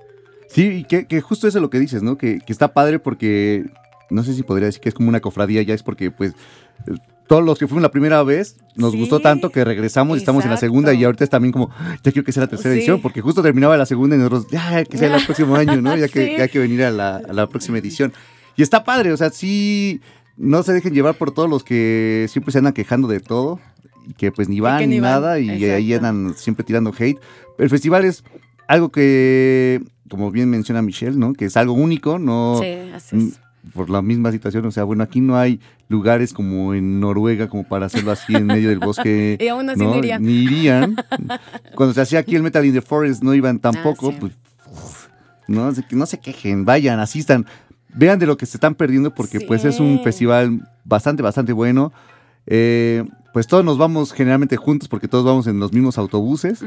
[0.50, 2.18] Sí, y que, que justo eso es lo que dices, ¿no?
[2.18, 3.66] Que, que está padre porque,
[4.10, 6.34] no sé si podría decir que es como una cofradía, ya es porque, pues,
[7.28, 10.44] todos los que fuimos la primera vez nos Sí, gustó tanto que regresamos y estamos
[10.44, 12.74] en la segunda y ahorita es también como, "Ay, ya quiero que sea la tercera
[12.74, 12.80] Sí.
[12.80, 15.96] edición, porque justo terminaba la segunda y nosotros, ya, que sea el próximo año, ¿no?
[15.96, 16.34] Ya que, Sí.
[16.38, 18.12] ya hay que venir a la, a la próxima edición.
[18.58, 20.02] Y está padre, o sea, sí,
[20.36, 23.60] no se dejen llevar por todos los que siempre se andan quejando de todo
[24.08, 26.08] y que pues ni van ni ni van, nada y ahí exacto.
[26.08, 27.20] andan siempre tirando hate.
[27.58, 28.24] El festival es
[28.68, 31.34] algo que, como bien menciona Michelle, ¿no?
[31.34, 33.40] Que es algo único, no Sí, así mm, es.
[33.74, 34.66] por la misma situación.
[34.66, 38.46] O sea, bueno, aquí no hay lugares como en Noruega como para hacerlo así en
[38.46, 39.38] medio del bosque.
[39.42, 39.92] Y aún así ¿no?
[39.92, 40.24] no irían.
[40.24, 40.96] Ni irían.
[41.76, 44.10] Cuando se hacía aquí el Metal in the Forest no iban tampoco.
[44.10, 44.18] Ah, sí.
[44.20, 44.34] pues,
[44.72, 45.08] uf,
[45.48, 47.46] no, no se quejen, vayan, asistan.
[47.96, 51.94] Vean de lo que se están perdiendo porque pues es un festival bastante, bastante bueno.
[52.48, 53.04] Eh,
[53.34, 56.64] pues todos nos vamos generalmente juntos porque todos vamos en los mismos autobuses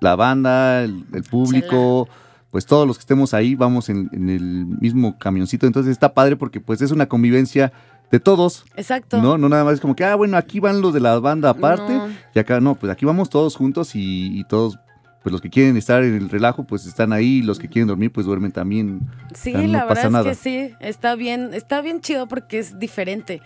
[0.00, 2.08] la banda, el, el público,
[2.50, 5.66] pues todos los que estemos ahí vamos en, en el mismo camioncito.
[5.66, 7.72] Entonces está padre porque pues es una convivencia
[8.10, 9.22] de todos, Exacto.
[9.22, 9.38] ¿no?
[9.38, 11.94] No nada más es como que, ah, bueno, aquí van los de la banda aparte
[11.94, 12.08] No.
[12.34, 14.78] y acá no, pues aquí vamos todos juntos y, y todos,
[15.22, 18.12] pues los que quieren estar en el relajo, pues están ahí, los que quieren dormir,
[18.12, 19.00] pues duermen también.
[19.34, 20.30] Sí, O sea, no la pasa verdad nada.
[20.32, 23.40] es que sí, está bien, está bien chido porque es diferente.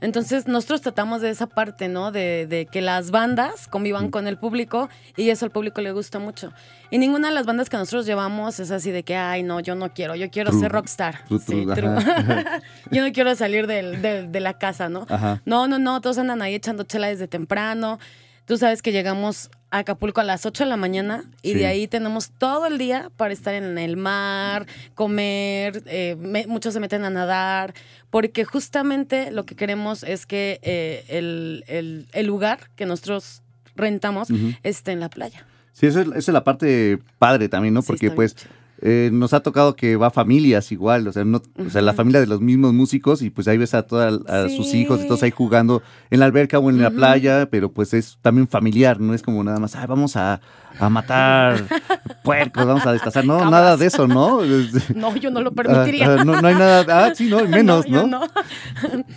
[0.00, 2.12] Entonces nosotros tratamos de esa parte, ¿no?
[2.12, 6.18] De, de que las bandas convivan con el público y eso al público le gusta
[6.20, 6.52] mucho.
[6.90, 9.74] Y ninguna de las bandas que nosotros llevamos es así de que, ay, no, yo
[9.74, 10.60] no quiero, yo quiero True.
[10.62, 11.24] ser rockstar.
[11.26, 11.88] True, Sí, true, true.
[11.88, 12.62] ajá.
[12.92, 15.04] yo no quiero salir del- del- de la casa, ¿no?
[15.08, 15.42] Ajá.
[15.44, 17.98] No, no, no, todos andan ahí echando chela desde temprano.
[18.46, 21.58] Tú sabes que llegamos a Acapulco a las 8 de la mañana y Sí.
[21.58, 26.74] de ahí tenemos todo el día para estar en el mar, comer, eh, me- muchos
[26.74, 27.74] se meten a nadar,
[28.10, 33.42] porque justamente lo que queremos es que eh, el, el- el lugar que nosotros
[33.76, 34.28] rentamos
[34.62, 35.44] esté en la playa.
[35.72, 37.82] Sí, eso es, esa es la parte padre también, ¿no?
[37.82, 38.48] Porque pues bien.
[38.80, 42.20] Eh, nos ha tocado que va familias igual, o sea, no, o sea, la familia
[42.20, 44.22] de los mismos músicos y pues ahí ves a todos
[44.54, 44.82] sus Sí.
[44.82, 48.18] hijos y todos ahí jugando en la alberca o en la playa, pero pues es
[48.22, 50.40] también familiar, no es como nada más, "Ay, vamos a,
[50.78, 51.64] a matar
[52.24, 53.50] puercos, vamos a destazar, no, Cabras.
[53.50, 54.40] nada de eso, ¿no?
[54.94, 56.14] No, yo no lo Ah, permitiría.
[56.20, 58.20] ah, no, no hay nada, ah, sí, no, menos, yo ¿no?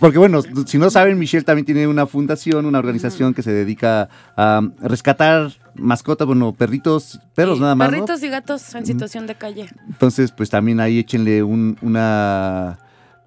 [0.00, 4.08] Porque bueno, si no saben, Michelle también tiene una fundación, una organización que se dedica
[4.36, 7.92] a rescatar mascotas, bueno, perritos, perros Sí, nada más, ¿no?
[7.96, 9.68] Perritos y gatos en situación de calle.
[9.88, 12.78] Entonces, pues también ahí échenle un, una,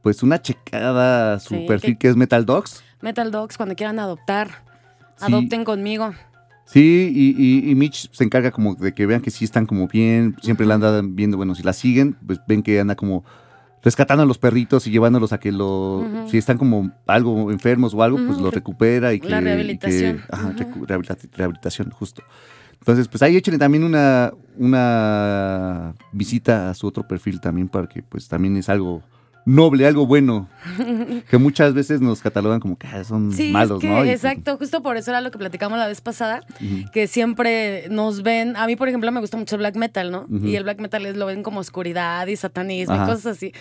[0.02, 2.84] pues una checada a su Sí, perfil que- que es Metal Dogs.
[3.02, 4.50] Metal Dogs, cuando quieran adoptar,
[5.18, 5.26] Sí.
[5.32, 6.14] adopten conmigo.
[6.66, 9.88] Sí, y, y- y Mitch se encarga como de que vean que sí están como
[9.88, 13.24] bien, siempre la andan viendo, bueno, si la siguen, pues ven que anda como
[13.86, 18.04] rescatando a los perritos y llevándolos a que lo, si están como algo enfermos o
[18.04, 19.30] algo, pues los re- recupera y que...
[19.30, 20.22] la y que- rehabilitación.
[20.30, 20.58] ajá, Ujú.
[20.58, 22.24] recu- rehabilita- rehabilitación, justo.
[22.80, 28.04] Entonces, pues ahí échenle también una, una visita a su otro perfil también para que
[28.04, 29.02] pues también es algo
[29.46, 30.50] noble, algo bueno,
[31.30, 34.04] que muchas veces nos catalogan como que ah, son Sí, malos, es que, ¿no?
[34.04, 36.42] Y, exacto, justo por eso era lo que platicamos la vez pasada,
[36.92, 40.26] que siempre nos ven, a mí por ejemplo me gusta mucho el black metal, ¿no?
[40.44, 43.04] Y el black metal es, lo ven como oscuridad y satanismo Ajá.
[43.04, 43.54] y cosas así.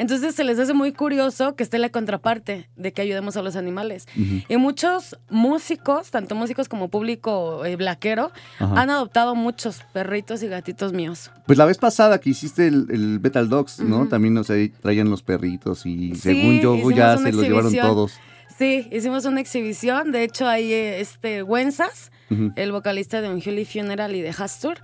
[0.00, 3.54] Entonces se les hace muy curioso que esté la contraparte de que ayudemos a los
[3.54, 4.06] animales.
[4.48, 8.80] Y muchos músicos, tanto músicos como público eh, blaquero, Ajá.
[8.80, 11.30] han adoptado muchos perritos y gatitos míos.
[11.44, 14.08] Pues la vez pasada que hiciste el, el Metal Dogs, ¿no?
[14.08, 18.18] También, sea, ahí traían los perritos y Sí, según yo ya se los llevaron todos.
[18.56, 20.12] Sí, hicimos una exhibición.
[20.12, 22.10] De hecho, ahí eh, este Wenzas,
[22.56, 24.78] el vocalista de Unholy Funeral y de Hastur,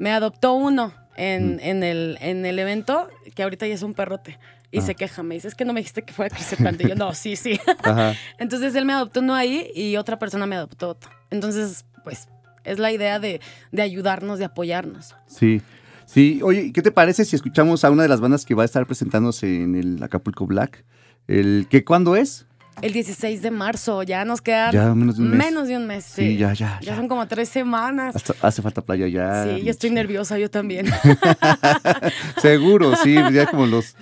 [0.00, 4.38] me adoptó uno en, en, el, en el evento, que ahorita ya es un perrote.
[4.72, 4.82] Y Ah.
[4.82, 6.82] se queja, me dice, es que no me dijiste que fuera a crecer tanto.
[6.84, 7.58] Y yo, no, sí, sí.
[7.84, 8.14] Ajá.
[8.38, 11.10] Entonces él me adoptó uno ahí y otra persona me adoptó otro.
[11.30, 12.28] Entonces, pues,
[12.64, 13.40] es la idea de,
[13.72, 15.14] de ayudarnos, de apoyarnos.
[15.26, 15.62] Sí.
[16.04, 18.64] Sí, oye, ¿qué te parece si escuchamos a una de las bandas que va a
[18.66, 20.84] estar presentándose en el Acapulco Black?
[21.26, 22.46] El que cuándo es?
[22.82, 25.38] El 16 de marzo, ya nos queda Ya menos de un mes.
[25.46, 26.04] menos de un mes.
[26.04, 26.96] Sí, Sí, ya, ya, Ya ya.
[26.96, 28.14] son como tres semanas.
[28.14, 29.44] Hasta- hace falta playa ya.
[29.56, 30.86] sí, yo estoy nerviosa, yo también.
[32.40, 33.94] Seguro, sí, ya como los...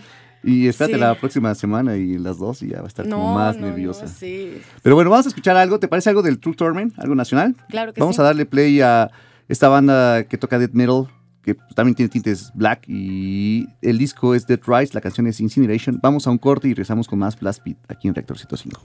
[0.44, 1.00] Y espérate Sí.
[1.00, 4.02] la próxima semana y las dos y ya va a estar como más no, nerviosa.
[4.04, 4.58] no, sí.
[4.82, 5.78] Pero bueno, vamos a escuchar algo.
[5.78, 6.98] ¿Te parece algo del True Torment?
[6.98, 7.56] ¿Algo nacional?
[7.68, 8.20] Claro que Vamos sí.
[8.22, 9.10] a darle play a
[9.48, 11.08] esta banda que toca death metal,
[11.42, 15.98] que también tiene tintes black y el disco es Dead Rise, la canción es Incineration.
[16.02, 18.80] Vamos a un corte y regresamos con más Blast Beat aquí en Reactor 105.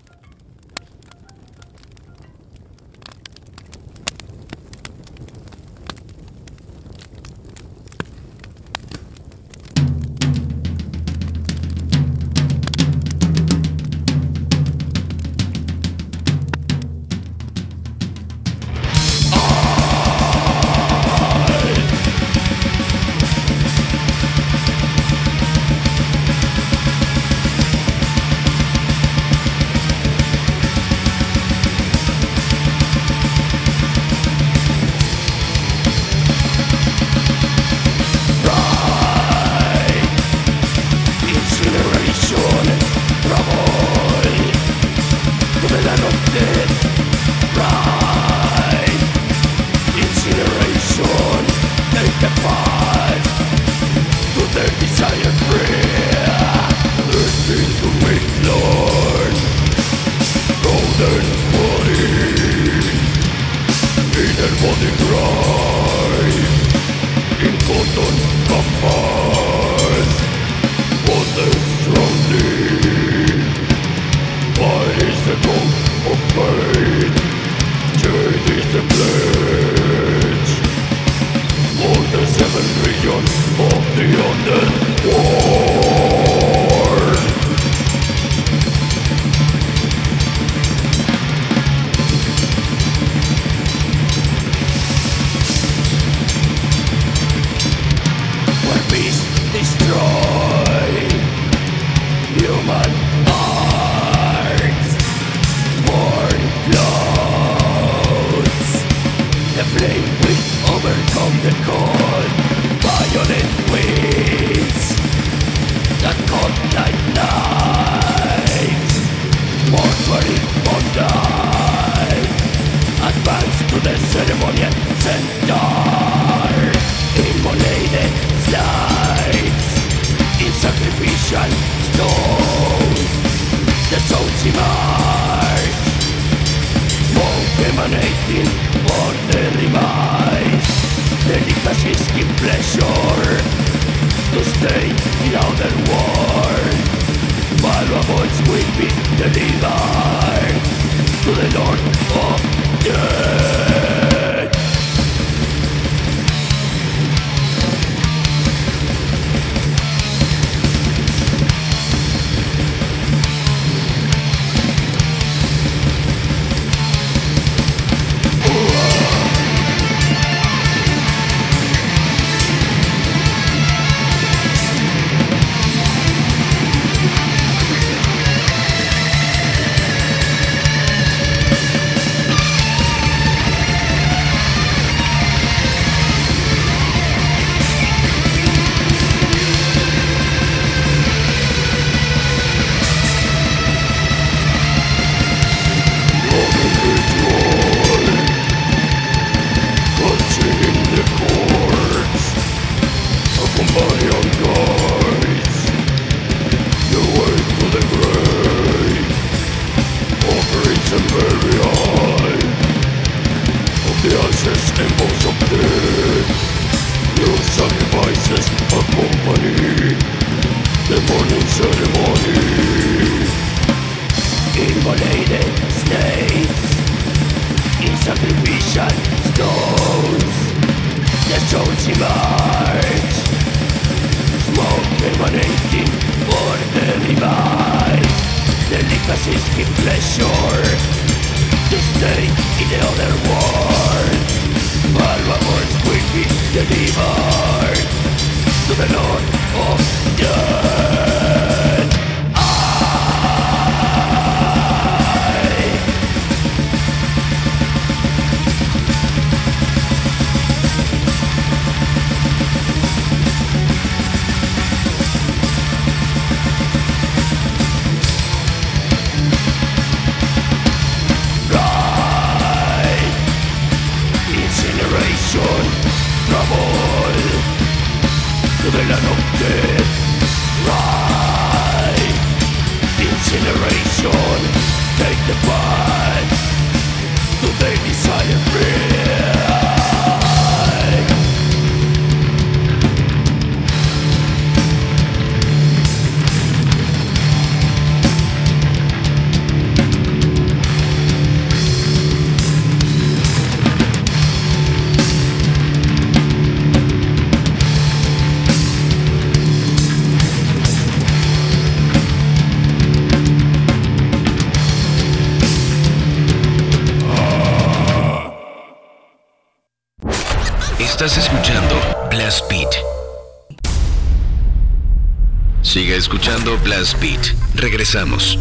[326.69, 327.33] Blast Beat.
[327.55, 328.38] Regresamos.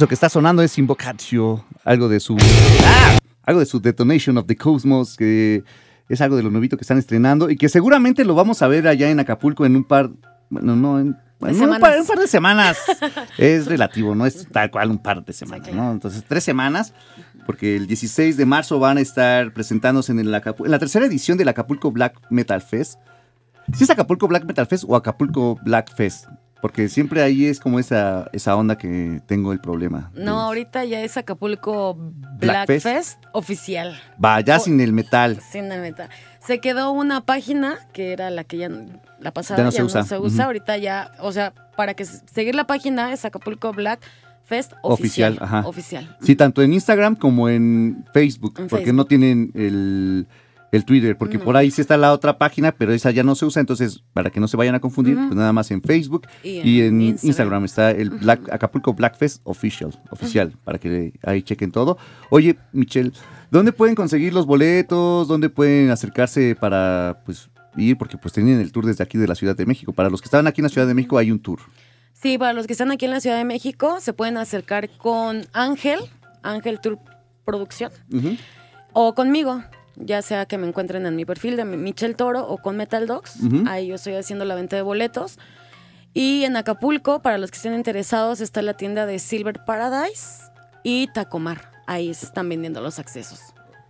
[0.00, 2.34] Eso que está sonando es Invocatio, algo de su.
[2.86, 3.18] ¡Ah!
[3.42, 5.62] Algo de su Detonation of the Cosmos, que
[6.08, 8.88] es algo de lo nuevito que están estrenando y que seguramente lo vamos a ver
[8.88, 10.08] allá en Acapulco en un par.
[10.48, 12.78] Bueno, no, en, en un, par, en un par de semanas.
[13.36, 15.92] es relativo, no es tal cual un par de semanas, ¿no?
[15.92, 16.94] Entonces, tres semanas,
[17.44, 21.36] porque el 16 de marzo van a estar presentándose en, el en la tercera edición
[21.36, 22.98] del Acapulco Black Metal Fest.
[23.76, 26.24] ¿Sí es Acapulco Black Metal Fest o Acapulco Black Fest?
[26.62, 30.10] Porque siempre ahí es como esa, esa onda que tengo el problema.
[30.14, 32.86] No, Es- ahorita ya es Acapulco Black, Black Fest.
[32.86, 33.18] Fest.
[33.32, 33.98] oficial.
[34.22, 35.40] Va, ya O- sin el metal.
[35.50, 36.08] Sin la neta.
[36.38, 38.68] Se quedó una página que era la que ya
[39.20, 40.18] la pasada Ya ya no no se se usa.
[40.20, 40.34] usa.
[40.36, 40.42] Ujú.
[40.42, 44.00] Ahorita ya, o sea, para que seguir la página es Acapulco Black
[44.44, 45.38] Fest Oficial, oficial.
[45.40, 45.68] ajá.
[45.68, 46.16] Oficial.
[46.22, 48.96] Sí, tanto en Instagram como en Facebook, En porque Facebook.
[48.96, 50.26] no tienen el,
[50.72, 53.44] el Twitter, porque por ahí sí está la otra página, pero esa ya no se
[53.44, 56.60] usa, entonces para que no se vayan a confundir, pues nada más en Facebook Y
[56.60, 57.64] y en Instagram, Instagram.
[57.64, 61.98] está el Black, Acapulco Black Fest Official, oficial, para que ahí chequen todo.
[62.30, 63.12] Oye, Michelle,
[63.50, 65.26] ¿dónde pueden conseguir los boletos?
[65.26, 67.98] ¿Dónde pueden acercarse para pues ir?
[67.98, 69.92] Porque pues tienen el tour desde aquí de la Ciudad de México.
[69.92, 71.60] Para los que estaban aquí en la Ciudad de México hay un tour.
[72.12, 75.46] Sí, para los que están aquí en la Ciudad de México, se pueden acercar con
[75.52, 75.98] Ángel,
[76.42, 76.98] Ángel Tour
[77.46, 77.90] Producción,
[78.92, 79.62] o conmigo,
[79.96, 83.38] ya sea que me encuentren en mi perfil de Michelle Toro o con Metal Dogs.
[83.66, 85.38] Ahí yo estoy haciendo la venta de boletos.
[86.12, 90.50] Y en Acapulco, para los que estén interesados, está la tienda de Silver Paradise
[90.82, 91.70] y Tacomar.
[91.86, 93.40] Ahí se están vendiendo los accesos.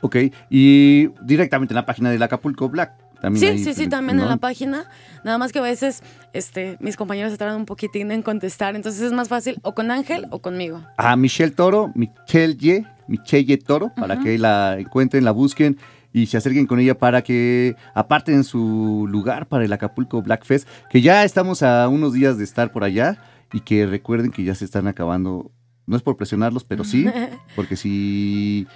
[0.03, 0.17] Ok,
[0.49, 2.93] y directamente en la página del Acapulco Black.
[3.21, 4.23] También Sí, sí, sí, también ¿no?
[4.23, 4.87] en la página.
[5.25, 6.03] Nada más que a veces
[6.33, 8.77] este, mis compañeros se tardan un poquitín en contestar.
[8.77, 10.83] Entonces es más fácil o con Ángel o conmigo.
[10.97, 15.77] A Michelle Toro, Michelle Ye, Michelle Toro, para que la encuentren, la busquen
[16.13, 20.69] y se acerquen con ella para que aparten su lugar para el Acapulco Black Fest,
[20.89, 23.19] que ya estamos a unos días de estar por allá
[23.53, 25.51] y que recuerden que ya se están acabando,
[25.87, 27.07] no es por presionarlos, pero sí,
[27.57, 28.67] porque si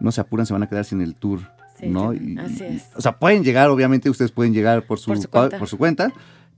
[0.00, 1.40] no se apuran se van a quedar sin el tour.
[1.78, 2.10] Sí, ¿no?
[2.10, 2.88] así y- es.
[2.96, 5.58] O sea, pueden llegar, obviamente ustedes pueden llegar por su, Por su cuenta.
[5.58, 6.12] por su cuenta,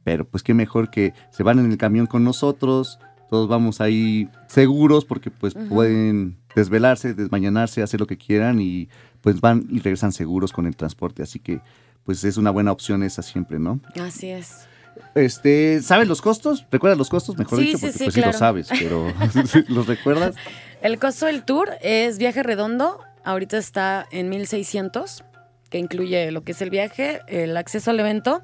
[0.05, 2.99] pero pues qué mejor que se van en el camión con nosotros,
[3.29, 8.89] todos vamos ahí seguros porque pues pueden desvelarse, desmañanarse, hacer lo que quieran y
[9.21, 11.61] pues van y regresan seguros con el transporte, así que
[12.05, 13.81] pues es una buena opción esa siempre, ¿no?
[14.01, 14.67] Así es.
[15.15, 16.67] Este, ¿sabes los costos?
[16.71, 17.37] ¿Recuerdas los costos?
[17.37, 18.33] Mejor Sí, dicho, porque sí, pues sí claro.
[18.33, 19.13] lo sabes, pero
[19.69, 20.35] ¿los recuerdas?
[20.83, 23.01] El costo del tour es viaje redondo.
[23.25, 25.25] Ahorita está en 1600,
[25.71, 28.43] que incluye lo que es el viaje, el acceso al evento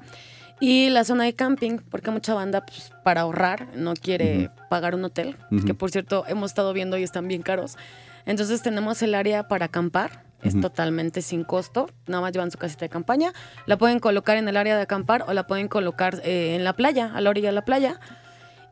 [0.59, 5.03] y la zona de camping, porque mucha banda pues, para ahorrar no quiere pagar un
[5.03, 5.35] hotel,
[5.65, 7.77] que por cierto hemos estado viendo y están bien caros.
[8.25, 12.85] Entonces tenemos el área para acampar, es totalmente sin costo, nada más llevan su casita
[12.85, 13.33] de campaña,
[13.65, 16.73] la pueden colocar en el área de acampar o la pueden colocar eh, en la
[16.73, 17.99] playa, a la orilla de la playa.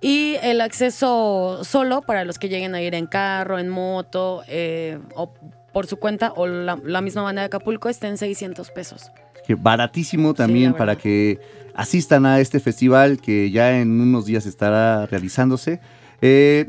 [0.02, 5.00] Y el acceso solo para los que lleguen a ir en carro, en moto eh,
[5.16, 5.34] o
[5.72, 9.12] por su cuenta o la, la misma banda de Acapulco está en 600 pesos.
[9.48, 11.40] que baratísimo también para que
[11.74, 15.80] asistan a este festival que ya en unos días estará realizándose.
[16.22, 16.68] Eh,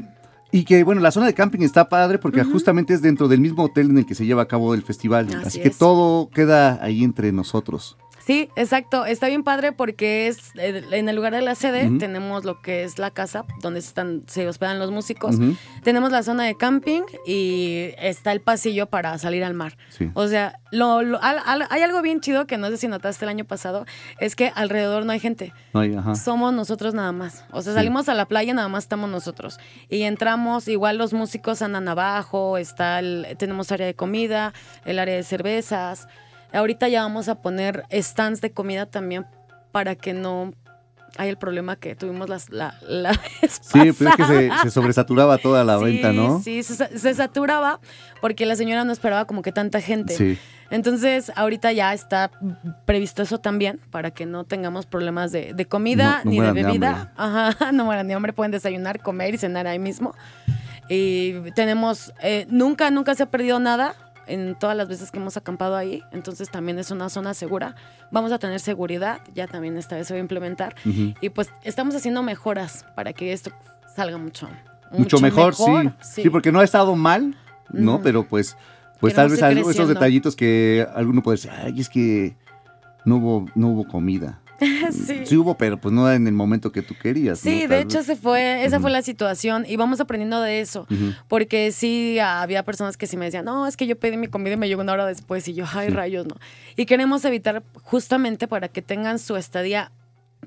[0.55, 3.65] y que bueno, la zona de camping está padre porque justamente es dentro del mismo
[3.65, 5.27] hotel en el que se lleva a cabo el festival.
[5.27, 5.79] Así, Así que es.
[5.79, 7.97] todo queda ahí entre nosotros.
[8.27, 9.05] Sí, exacto.
[9.05, 12.99] Está bien padre porque es en el lugar de la sede tenemos lo que es
[12.99, 15.37] la casa donde están, se hospedan los músicos.
[15.83, 19.77] Tenemos la zona de camping y está el pasillo para salir al mar.
[19.91, 20.11] sí.
[20.15, 23.25] O sea, lo- lo- al- al- hay algo bien chido que no sé si notaste
[23.25, 23.85] el año pasado,
[24.19, 25.53] es que alrededor no hay gente.
[25.75, 26.15] No hay- ajá.
[26.15, 27.45] Somos nosotros nada más.
[27.53, 27.79] O sea, Sí.
[27.79, 29.59] salimos a la playa, nada más estamos nosotros.
[29.91, 34.53] Y entramos, igual los músicos andan abajo, está el- tenemos área de comida,
[34.87, 36.09] el área de cervezas.
[36.55, 39.27] Ahorita ya vamos a poner stands de comida también
[39.73, 40.53] para que no
[41.17, 43.11] haya el problema que tuvimos las- la, la
[43.43, 46.41] vez Sí, pero es que se, se sobresaturaba toda la Sí, venta, ¿no?
[46.41, 47.81] Sí, se, se saturaba
[48.21, 50.17] porque la señora no esperaba como que tanta gente.
[50.17, 50.39] Sí.
[50.71, 52.31] Entonces, ahorita ya está
[52.85, 56.53] previsto eso también para que no tengamos problemas de, de comida No- no ni de
[56.53, 57.13] bebida.
[57.17, 60.15] Ajá, no mueran de hambre, pueden desayunar, comer y cenar ahí mismo.
[60.89, 63.95] Y tenemos, eh, nunca, nunca se ha perdido nada
[64.27, 66.03] en todas las veces que hemos acampado ahí.
[66.13, 67.75] Entonces, también es una zona segura.
[68.11, 70.75] Vamos a tener seguridad, ya también esta vez se va a implementar.
[71.21, 73.51] Y pues estamos haciendo mejoras para que esto
[73.95, 74.49] salga mucho.
[74.91, 75.91] Mucho, mejor, sí.
[76.01, 76.31] sí.
[76.31, 77.37] porque no ha estado mal,
[77.71, 78.01] ¿no?
[78.03, 78.57] Pero pues,
[79.01, 82.37] pues tal vez esos detallitos que alguno puede decir, ay, es que
[83.05, 84.41] no hubo, no hubo comida.
[84.93, 85.27] sí.
[85.27, 87.41] Sí hubo, pero pues no en el momento que tú querías.
[87.41, 87.69] Sí, ¿no?
[87.69, 90.87] de hecho se fue, esa fue la situación y vamos aprendiendo de eso.
[91.29, 94.55] Porque sí había personas que sí me decían, no, es que yo pedí mi comida
[94.55, 95.95] y me llegó una hora después y yo, ay, Sí.
[95.95, 96.37] rayos, no.
[96.77, 99.91] Y queremos evitar justamente para que tengan su estadía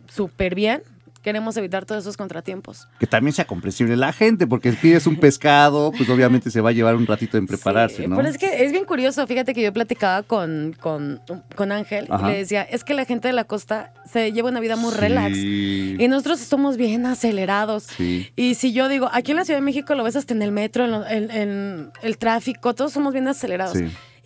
[0.08, 0.82] súper bien,
[1.28, 2.88] Queremos evitar todos esos contratiempos.
[3.02, 6.70] Que también sea comprensible la gente, porque si pides un pescado, pues obviamente se va
[6.70, 8.16] a llevar un ratito en prepararse, Sí, ¿no?
[8.16, 11.20] Pero es que es bien curioso, fíjate que yo platicaba con, con,
[11.58, 12.30] con Ángel Ajá.
[12.30, 14.94] y le decía, es que la gente de la costa se lleva una vida muy
[14.94, 14.98] Sí.
[15.02, 15.36] relax.
[15.38, 17.84] Y nosotros estamos bien acelerados.
[17.84, 18.32] Sí.
[18.38, 20.54] Y si yo digo, aquí en la Ciudad de México lo ves hasta en el
[20.54, 23.78] metro, en, lo- en- en el tráfico, todos somos bien acelerados.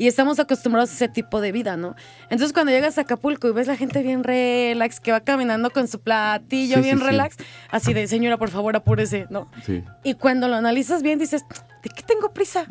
[0.01, 1.95] Y estamos acostumbrados a ese tipo de vida, ¿no?
[2.31, 5.87] Entonces cuando llegas a Acapulco y ves la gente bien relax, que va caminando con
[5.87, 7.07] su platillo Sí, bien sí, sí.
[7.11, 7.37] relax,
[7.69, 9.51] así de, señora, por favor, apúrese, ¿no?
[9.63, 9.83] Sí.
[10.03, 11.45] Y cuando lo analizas bien dices,
[11.83, 12.65] ¿de qué tengo prisa?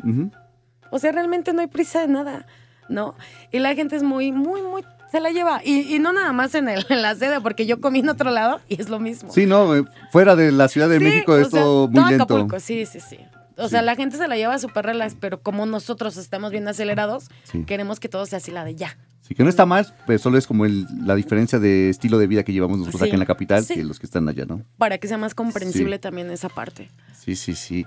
[0.89, 2.45] O sea, realmente no hay prisa de nada,
[2.89, 3.15] ¿no?
[3.49, 5.61] Y la gente es muy, muy, muy, se la lleva.
[5.63, 8.29] Y, y no nada más en, el, en la sede, porque yo comí en otro
[8.31, 9.31] lado y es lo mismo.
[9.31, 11.95] Sí, no, eh, fuera de la Ciudad de Sí, México o es sea, todo muy
[11.95, 12.23] todo lento.
[12.25, 13.19] Acapulco, sí, sí, sí.
[13.57, 17.29] O sea, la gente se la lleva súper relax, pero como nosotros estamos bien acelerados,
[17.43, 17.63] Sí.
[17.65, 18.97] queremos que todo sea así la de ya.
[19.21, 22.27] Sí, que no está mal, pues solo es como el- la diferencia de estilo de
[22.27, 23.05] vida que llevamos nosotros Sí.
[23.07, 24.63] aquí en la capital que los que están allá, ¿no?
[24.77, 26.89] Para que sea más comprensible también esa parte.
[27.13, 27.85] Sí, sí, sí.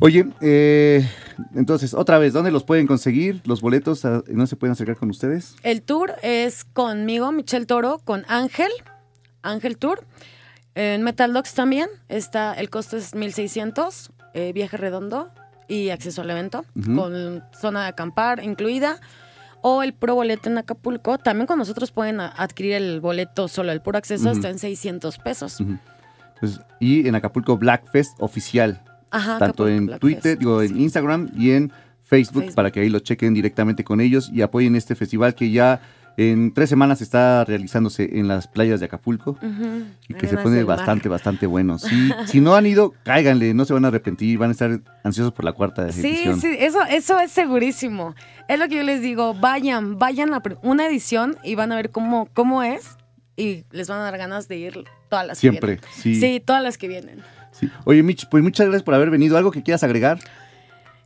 [0.00, 1.08] Oye, eh,
[1.56, 3.40] entonces, otra vez, ¿dónde los pueden conseguir?
[3.44, 5.56] ¿Los boletos ah, no se pueden acercar con ustedes?
[5.64, 8.70] El tour es conmigo, Michelle Toro, con Ángel,
[9.42, 10.04] Ángel Tour.
[10.76, 15.30] En Metal Dogs también está, el costo es 1600, eh, viaje redondo
[15.66, 19.00] y acceso al evento, con zona de acampar incluida.
[19.60, 21.18] O el pro boleto en Acapulco.
[21.18, 25.58] También con nosotros pueden adquirir el boleto solo, el puro acceso está en 600 pesos.
[26.38, 30.80] Pues, y en Acapulco Blackfest oficial, Ajá, tanto Acapulco en Black Twitter, Fest, digo, en.
[30.80, 31.72] Instagram y en
[32.04, 32.54] Facebook, Facebook.
[32.54, 35.80] para que ahí lo chequen directamente con ellos y apoyen este festival que ya
[36.20, 39.38] en tres semanas está realizándose en las playas de Acapulco.
[40.08, 41.78] Y que se pone bastante, bastante bueno.
[41.78, 45.32] Sí, si no han ido, cáiganle, no se van a arrepentir, van a estar ansiosos
[45.32, 46.40] por la cuarta Sí, edición.
[46.40, 48.16] sí, eso, eso es segurísimo.
[48.48, 51.90] Es lo que yo les digo, vayan, vayan a una edición y van a ver
[51.90, 52.96] cómo, cómo es
[53.36, 55.90] y les van a dar ganas de ir todas las que Siempre, vienen.
[55.94, 57.20] sí, Sí, todas las que vienen.
[57.52, 57.70] sí.
[57.84, 59.36] Oye, Mitch, pues muchas gracias por haber venido.
[59.38, 60.18] ¿Algo que quieras agregar?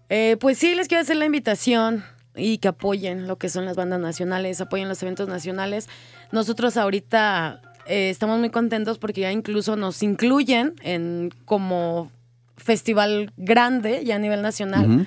[0.08, 2.02] Eh, pues sí, les quiero hacer la invitación
[2.34, 5.88] y que apoyen lo que son las bandas nacionales, apoyen los eventos nacionales.
[6.30, 12.10] Nosotros ahorita eh, estamos muy contentos porque ya incluso nos incluyen en como
[12.56, 15.06] festival grande ya a nivel nacional.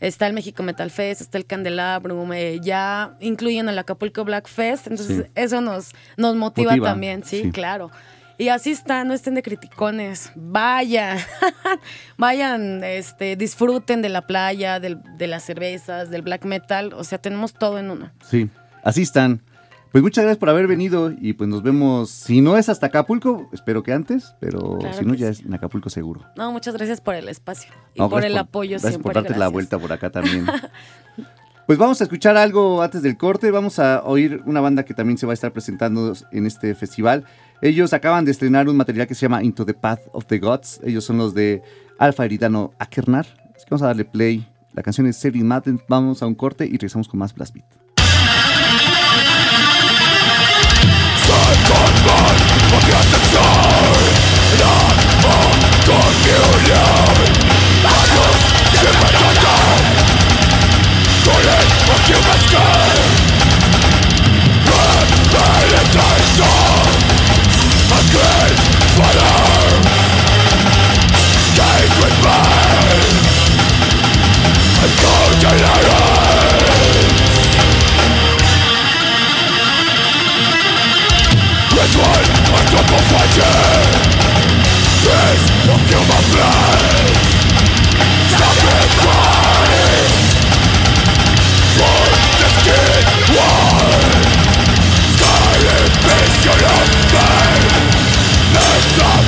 [0.00, 4.88] Está el México Metal Fest, está el Candelabrum, eh, ya incluyen el Acapulco Black Fest,
[4.88, 5.30] entonces Sí.
[5.34, 7.50] eso nos, nos motiva, Motiva, también, sí, sí.
[7.52, 7.90] claro.
[8.36, 11.18] Y así está, no estén de criticones, vayan,
[12.18, 17.18] vayan, este, disfruten de la playa, del- de las cervezas, del black metal, o sea,
[17.18, 18.10] tenemos todo en uno.
[18.28, 18.48] Sí,
[18.82, 19.40] así están.
[19.92, 23.48] Pues muchas gracias por haber venido y pues nos vemos, si no es hasta Acapulco,
[23.52, 25.40] espero que antes, pero Claro si no ya sí.
[25.42, 26.22] es en Acapulco seguro.
[26.36, 29.12] No, muchas gracias por el espacio y No, por el apoyo gracias siempre.
[29.12, 30.46] por darte la vuelta por acá también.
[31.68, 33.52] pues vamos a escuchar algo antes del corte.
[33.52, 37.24] Vamos a oír una banda que también se va a estar presentando en este festival.
[37.64, 40.82] Ellos acaban de estrenar un material que se llama Into the Path of the Gods.
[40.84, 41.62] Ellos son los de
[41.98, 43.24] Alfa Eridano Akernar.
[43.24, 44.46] Así que vamos a darle play.
[44.74, 45.80] La canción es Serin Madden.
[45.88, 47.64] Vamos a un corte y regresamos con más Blast Beat.
[85.04, 87.24] This of human flesh
[88.30, 89.33] Sacrifice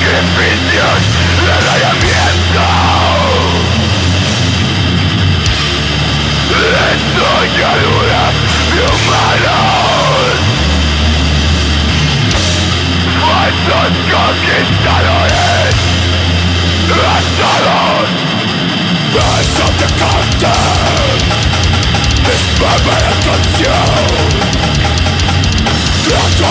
[0.00, 1.00] sacrificios
[1.40, 2.64] del alamiento.
[6.48, 6.64] De
[8.80, 9.60] humanos
[13.20, 15.74] Falsos conquistadores
[17.10, 18.10] Asados
[19.14, 21.18] Beso de cartel
[22.24, 23.90] Misma meditación
[26.04, 26.50] Trato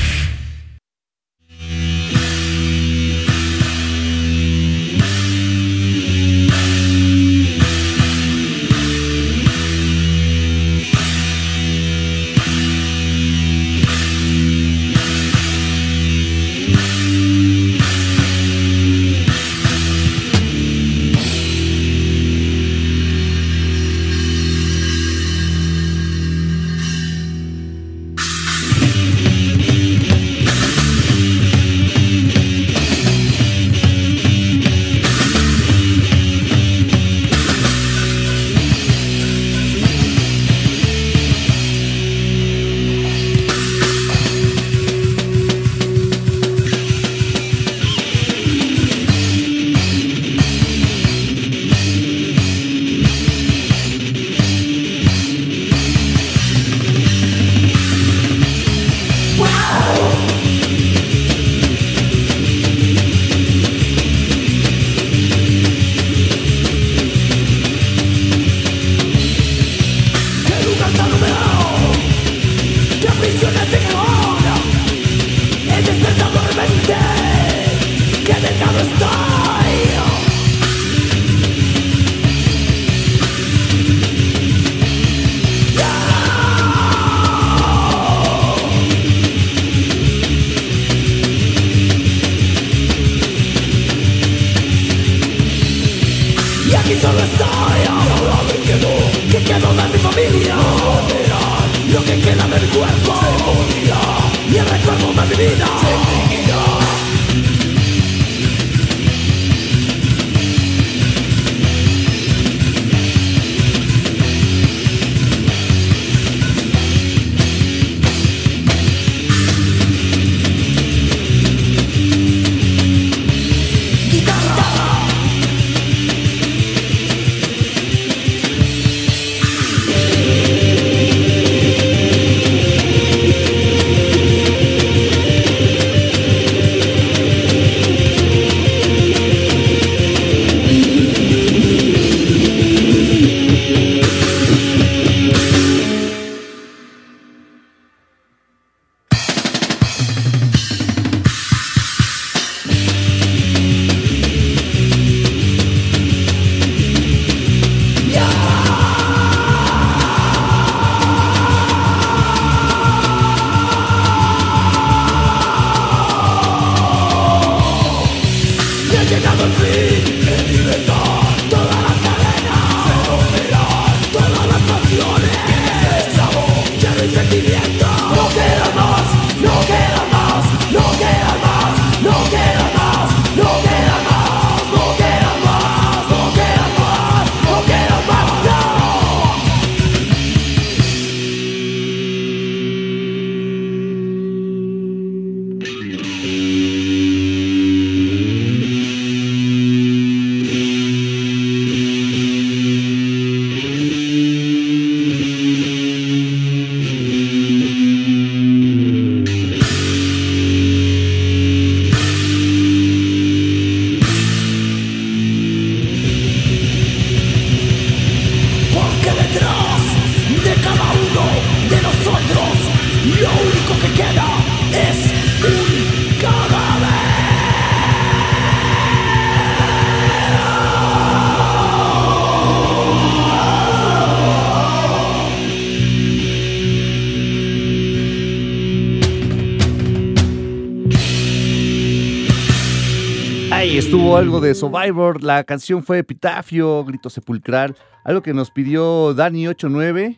[244.21, 250.15] Algo de Survivor, la canción fue Epitafio, Grito Sepulcral, algo que nos pidió Dani89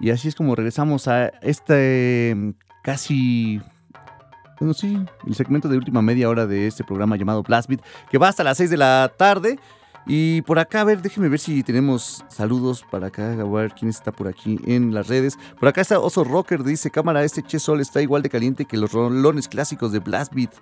[0.00, 2.50] y así es como regresamos a este mm,
[2.82, 3.62] casi,
[4.60, 7.80] bueno sí, el segmento de última media hora de este programa llamado Blast Beat,
[8.10, 9.58] que va hasta las 6 de la tarde.
[10.06, 13.90] Y por acá, a ver, déjenme ver si tenemos saludos para acá, a ver quién
[13.90, 15.38] está por aquí en las redes.
[15.58, 18.76] Por acá está Oso Rocker, dice, cámara, este Che Sol está igual de caliente que
[18.76, 20.52] los rolones clásicos de Blast Beat.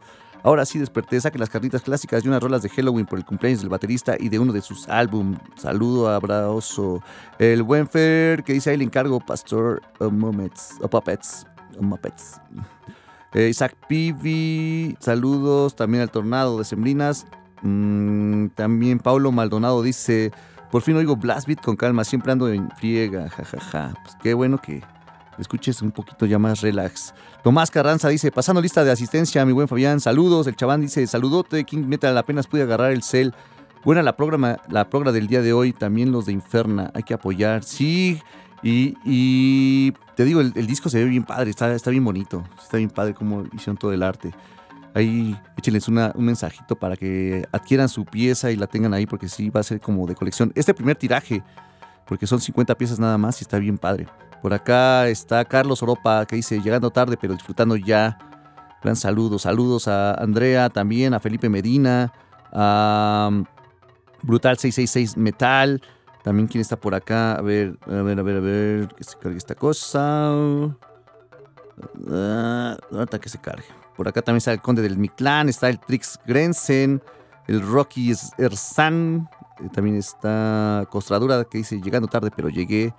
[0.43, 3.61] Ahora sí desperté, saque las carnitas clásicas y unas rolas de Halloween por el cumpleaños
[3.61, 5.37] del baterista y de uno de sus álbum.
[5.57, 7.03] Saludo, abrazo.
[7.39, 11.47] El buen Fer que dice ahí le encargo Pastor o Puppets.
[11.81, 12.41] Muppets.
[13.35, 17.27] Eh, Isaac Pivi, saludos también al Tornado de Sembrinas.
[17.61, 20.33] Mm, también Paulo Maldonado dice,
[20.71, 23.93] por fin oigo Blast Beat con calma, siempre ando en friega, jajaja.
[24.05, 24.83] Pues qué bueno que
[25.39, 27.15] escuches un poquito ya más relax.
[27.43, 30.47] Tomás Carranza dice, pasando lista de asistencia, mi buen Fabián, saludos.
[30.47, 33.35] El chaván dice, saludote, King Metal, apenas pude agarrar el cel.
[33.85, 37.15] Buena la programa, la programa del día de hoy, también los de Inferna, hay que
[37.15, 37.63] apoyar.
[37.63, 38.21] Sí,
[38.63, 42.79] y, y te digo, el, disco se ve bien padre, está, está bien bonito, está
[42.79, 44.35] bien padre cómo hicieron todo el arte.
[44.95, 49.29] Ahí échenles una- un mensajito para que adquieran su pieza y la tengan ahí, porque
[49.29, 50.51] sí va a ser como de colección.
[50.55, 51.43] Este primer tiraje,
[52.07, 54.07] porque son 50 piezas nada más y está bien padre.
[54.47, 58.17] Por acá está Carlos Oropa que dice, llegando tarde pero disfrutando ya.
[58.81, 62.13] Gran saludo, saludos a Andrea también, a Felipe Medina,
[62.53, 63.45] a um,
[64.23, 65.83] Brutal 666 Metal.
[66.23, 69.19] También quién está por acá, a ver, a ver, a ver, a ver, que se
[69.19, 70.31] cargue esta cosa.
[72.09, 73.67] Ah, ahorita que se cargue.
[73.97, 77.03] Por acá también está el Conde del Mictlán, está el Trix Grenzen,
[77.49, 79.29] el Rocky Erzan,
[79.59, 82.95] eh, también está Costradura que dice llegando tarde pero llegué.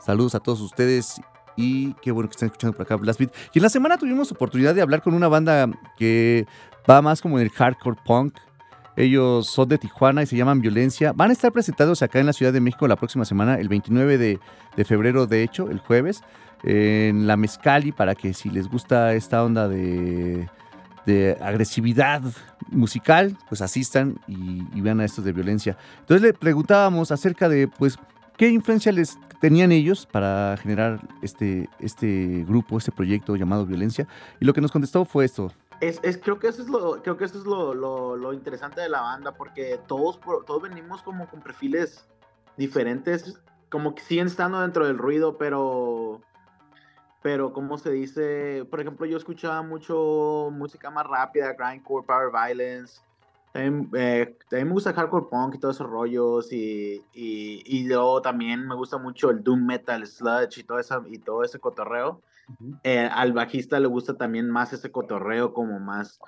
[0.00, 1.20] Saludos a todos ustedes
[1.56, 3.32] y qué bueno que están escuchando por acá Blast Beat.
[3.54, 6.46] Y en la semana tuvimos oportunidad de hablar con una banda que
[6.88, 8.38] va más como en el hardcore punk.
[8.96, 11.12] Ellos son de Tijuana y se llaman Violencia.
[11.12, 14.16] Van a estar presentados acá en la Ciudad de México la próxima semana, el 29
[14.16, 16.22] de, febrero, de hecho, el jueves,
[16.62, 20.48] en la Mezcali, para que si les gusta esta onda de,
[21.04, 22.22] de agresividad
[22.70, 25.76] musical, pues asistan y, y vean a estos de violencia.
[26.00, 27.98] Entonces le preguntábamos acerca de, pues,
[28.38, 34.06] qué influencia les tenían ellos para generar este, este grupo, este proyecto llamado Violencia.
[34.40, 35.52] Y lo que nos contestó fue esto.
[35.80, 38.88] Es, es- creo que eso es lo, creo que eso es lo, lo- interesante de
[38.88, 42.08] la banda, porque todos, todos venimos como con perfiles
[42.56, 43.38] diferentes,
[43.70, 46.22] como que siguen estando dentro del ruido, pero,
[47.22, 53.00] pero como se dice, por ejemplo, yo escuchaba mucho música más rápida, grindcore, power violence,
[53.56, 57.88] también, eh, también me gusta el hardcore punk y todos esos rollos, y, y, y
[57.88, 61.58] luego también me gusta mucho el doom metal, sludge y todo, esa, y todo ese
[61.58, 62.22] cotorreo
[62.84, 66.18] eh, al bajista le gusta también más ese cotorreo, como más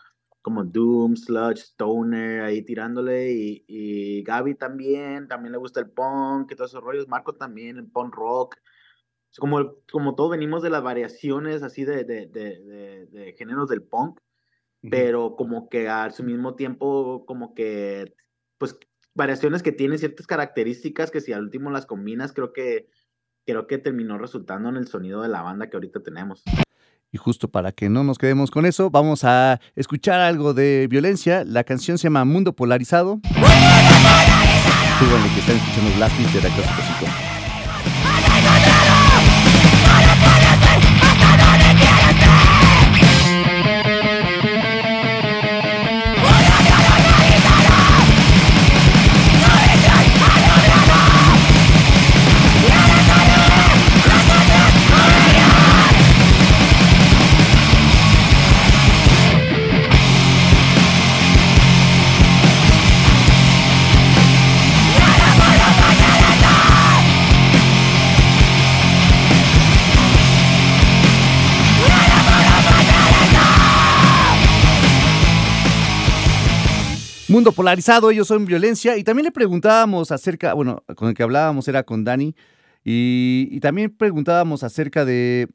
[0.42, 3.32] como Doom, Sludge, Stoner, ahí tirándole.
[3.32, 7.06] Y, y Gaby también, también le gusta el punk y todos esos rollos.
[7.06, 8.56] Marco también, el punk rock.
[9.38, 14.18] Como, como todos venimos de las variaciones así de, de, de- de géneros del punk,
[14.82, 18.14] pero como que al su mismo tiempo, como que,
[18.58, 18.76] pues,
[19.14, 22.88] variaciones que tienen ciertas características que si al último las combinas, creo que
[23.48, 26.42] creo que terminó resultando en el sonido de la banda que ahorita tenemos.
[27.10, 31.44] Y justo para que no nos quedemos con eso, vamos a escuchar algo de violencia.
[31.44, 33.20] La canción se llama Mundo Polarizado.
[34.98, 37.37] Súbanle que están escuchando Blast de Reactor 105.
[77.52, 78.96] Polarizado, ellos son violencia.
[78.96, 82.34] Y también le preguntábamos acerca, bueno, con el que hablábamos era con Dani,
[82.84, 85.48] y, y también preguntábamos acerca de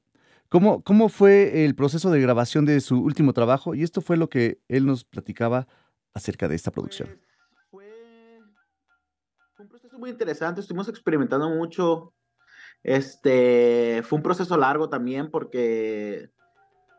[0.49, 4.29] cómo, cómo fue el proceso de grabación de su último trabajo, y esto fue lo
[4.29, 5.67] que él nos platicaba
[6.13, 7.09] acerca de esta producción.
[7.71, 8.39] Pues, fue,
[9.55, 12.13] fue un proceso muy interesante, estuvimos experimentando mucho.
[12.83, 16.29] Este, fue un proceso largo también porque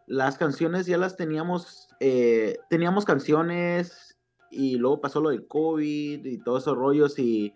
[0.06, 4.13] las canciones ya las teníamos, eh, teníamos canciones
[4.50, 7.52] y luego pasó lo del COVID y todos esos rollos y,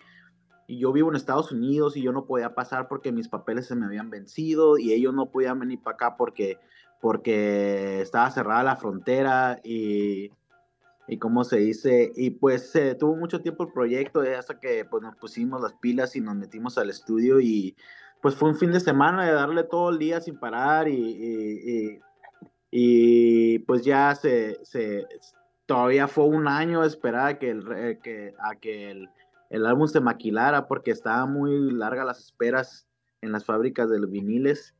[0.70, 3.86] yo vivo en Estados Unidos y yo no podía pasar porque mis papeles se me
[3.86, 6.58] habían vencido y ellos no podían venir para acá porque,
[7.00, 10.30] porque estaba cerrada la frontera y,
[11.06, 14.84] y cómo se dice, y pues se tuvo mucho tiempo el proyecto eh, hasta que
[14.84, 17.74] pues nos pusimos las pilas y nos metimos al estudio y
[18.20, 22.00] pues fue un fin de semana de darle todo el día sin parar y,
[22.70, 24.58] y- pues ya se-
[25.68, 29.08] todavía fue un año esperar a que el, re- que, a que el,
[29.50, 32.86] el álbum se maquilara porque estaba muy larga las esperas
[33.20, 34.74] en las fábricas de los viniles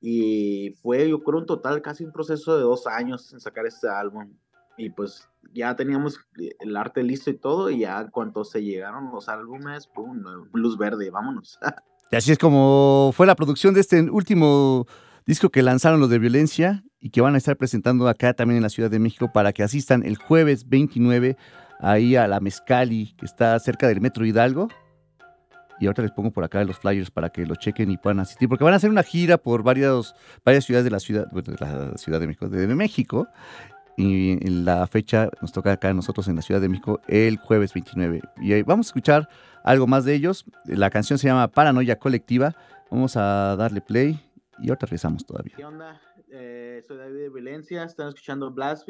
[0.00, 3.88] y fue yo creo un total casi un proceso de dos años en sacar este
[3.88, 4.32] álbum
[4.76, 6.20] y pues ya teníamos
[6.60, 11.10] el arte listo y todo y ya cuando se llegaron los álbumes, pum, luz verde,
[11.10, 11.58] vámonos.
[12.10, 14.86] Y así es como fue la producción de este último
[15.28, 18.62] disco que lanzaron los de Violencia y que van a estar presentando acá también en
[18.62, 21.36] la Ciudad de México para que asistan el jueves 29
[21.80, 24.68] ahí a la Mezcali, que está cerca del Metro Hidalgo.
[25.80, 28.48] Y ahorita les pongo por acá los flyers para que lo chequen y puedan asistir,
[28.48, 30.14] porque van a hacer una gira por varias,
[30.46, 33.28] varias ciudades de la ciudad, de la Ciudad de México, de México.
[33.98, 37.36] Y en la fecha nos toca acá a nosotros en la Ciudad de México el
[37.36, 38.22] jueves 29.
[38.40, 39.28] Y vamos a escuchar
[39.62, 40.46] algo más de ellos.
[40.64, 42.56] La canción se llama Paranoia Colectiva.
[42.90, 44.18] Vamos a darle play
[44.60, 45.54] y ahorita regresamos todavía.
[45.56, 46.00] ¿Qué onda?
[46.30, 48.88] Eh, soy David de Violencia, están escuchando Blast.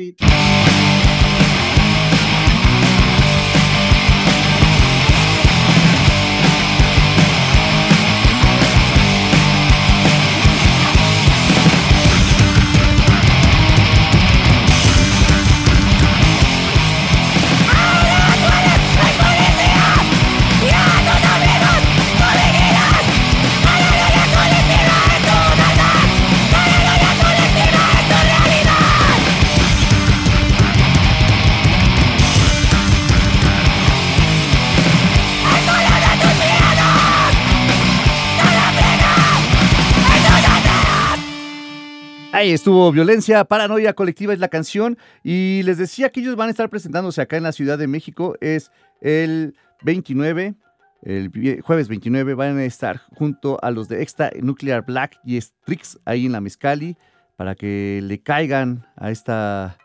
[42.39, 46.51] Ahí estuvo Violencia, Paranoia Colectiva es la canción y les decía que ellos van a
[46.53, 48.71] estar presentándose acá en la Ciudad de México, es
[49.01, 50.55] el 29,
[51.03, 55.99] el jueves 29 van a estar junto a los de Extra Nuclear Black y Strix
[56.05, 56.97] ahí en la Mezcali
[57.35, 59.77] para que le caigan a esta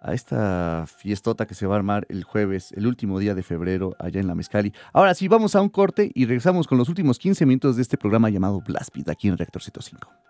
[0.00, 3.94] a esta fiestota que se va a armar el jueves, el último día de febrero
[3.98, 4.72] allá en la Mezcali.
[4.94, 7.98] Ahora sí, vamos a un corte y regresamos con los últimos 15 minutos de este
[7.98, 10.29] programa llamado Beat aquí en Reactor 105.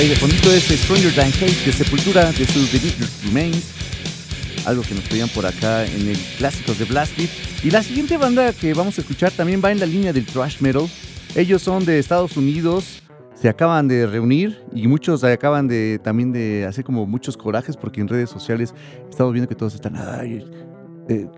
[0.00, 3.70] Ahí de fondito es Stranger Than Hate de Sepultura de su The Remains.
[4.64, 7.28] Algo que nos pedían por acá en el Clásicos de Blast Beat.
[7.62, 10.62] Y la siguiente banda que vamos a escuchar también va en la línea del thrash
[10.62, 10.88] metal.
[11.34, 13.02] Ellos son de Estados Unidos,
[13.34, 18.00] se acaban de reunir y muchos acaban de también de hacer como muchos corajes porque
[18.00, 18.74] en redes sociales
[19.10, 19.96] estamos viendo que todos están
[21.08, 21.28] eh,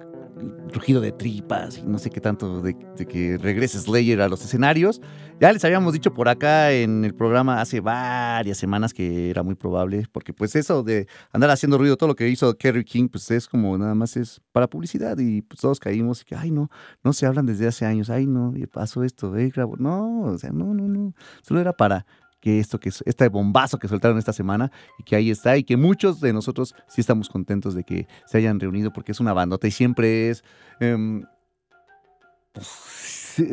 [0.73, 2.74] rugido de tripas y no sé qué tanto de,
[3.06, 5.01] que regrese Slayer a los escenarios.
[5.40, 9.55] Ya les habíamos dicho por acá en el programa hace varias semanas que era muy
[9.55, 13.31] probable, porque pues eso de andar haciendo ruido, todo lo que hizo Kerry King, pues
[13.31, 16.70] es como nada más es para publicidad y pues todos caímos y que, ay no,
[17.02, 19.77] no se hablan desde hace años, ay no, pasó esto, eh, grabo.
[19.78, 22.06] no, o sea, no, no, no, solo era para
[22.43, 25.77] que esto que este bombazo que soltaron esta semana y que ahí está y que
[25.77, 29.69] muchos de nosotros sí estamos contentos de que se hayan reunido porque es una bandota
[29.69, 30.43] y siempre es
[30.81, 31.23] eh,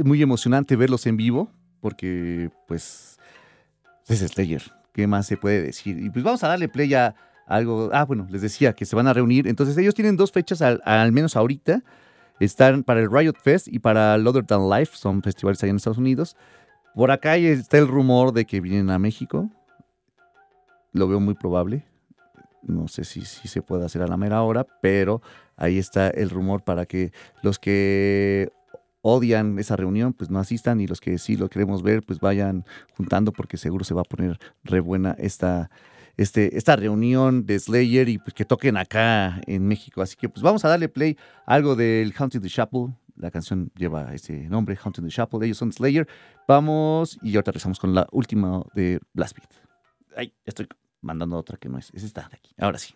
[0.03, 1.51] muy emocionante verlos en vivo
[1.81, 3.19] porque pues
[4.07, 5.99] es Slayer, ¿qué más se puede decir?
[5.99, 7.13] Y pues vamos a darle play a
[7.45, 10.63] algo, ah bueno, les decía que se van a reunir, entonces ellos tienen dos fechas
[10.63, 11.83] al, al menos ahorita,
[12.39, 15.97] están para el Riot Fest y para Lother Than Life, son festivales allá en Estados
[15.97, 16.35] Unidos.
[16.95, 19.49] Por acá está el rumor de que vienen a México.
[20.91, 21.85] Lo veo muy probable.
[22.61, 25.21] No sé si, si, se puede hacer a la mera hora, pero
[25.55, 28.51] ahí está el rumor para que los que
[29.01, 32.65] odian esa reunión, pues no asistan y los que sí lo queremos ver, pues vayan
[32.97, 35.69] juntando porque seguro se va a poner re buena esta,
[36.17, 40.01] este, esta reunión de Slayer y pues que toquen acá en México.
[40.01, 44.13] Así que pues vamos a darle play algo del Haunting the Chapel, la canción lleva
[44.13, 45.43] ese nombre, Haunting the Chapel.
[45.43, 46.07] Ellos son Slayer.
[46.47, 49.51] Vamos y ahorita regresamos con la última de Blast Beat.
[50.15, 50.67] Ay, estoy
[51.01, 51.91] mandando otra que no es.
[51.93, 52.55] Es esta de aquí.
[52.57, 52.95] Ahora sí.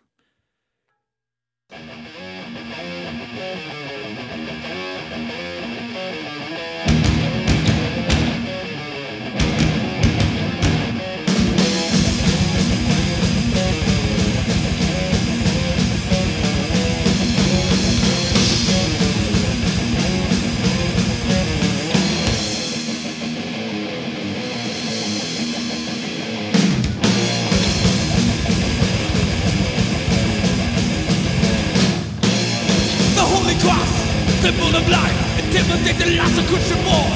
[34.44, 37.08] Symbol of life, intimidate the last of Christian war.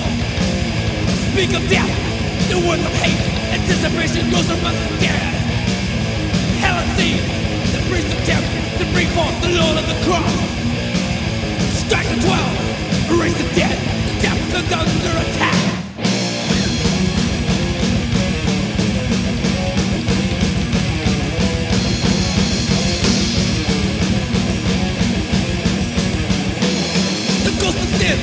[1.36, 1.92] Speak of death,
[2.48, 3.20] the words of hate,
[3.52, 5.34] anticipation goes amongst the dead.
[6.96, 7.20] Sea,
[7.76, 8.48] the priest death,
[8.80, 10.34] to bring forth the Lord of the cross.
[11.84, 13.78] Strike the twelve, erase the dead,
[14.08, 15.57] the death comes under attack.
[28.08, 28.20] Sin,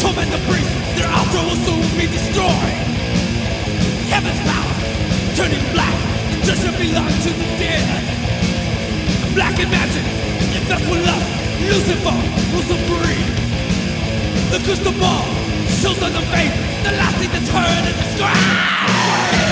[0.00, 2.76] torment the priests, their altar will soon be destroyed.
[4.12, 4.74] Heaven's power,
[5.36, 5.96] turning black,
[6.32, 7.86] the judgment belongs to the dead.
[9.34, 10.04] Black and magic,
[10.56, 11.28] infest with lust,
[11.64, 12.18] Lucifer
[12.52, 13.30] will supreme.
[14.52, 15.24] The crystal ball
[15.80, 19.51] shows on the face, the last thing that's heard in the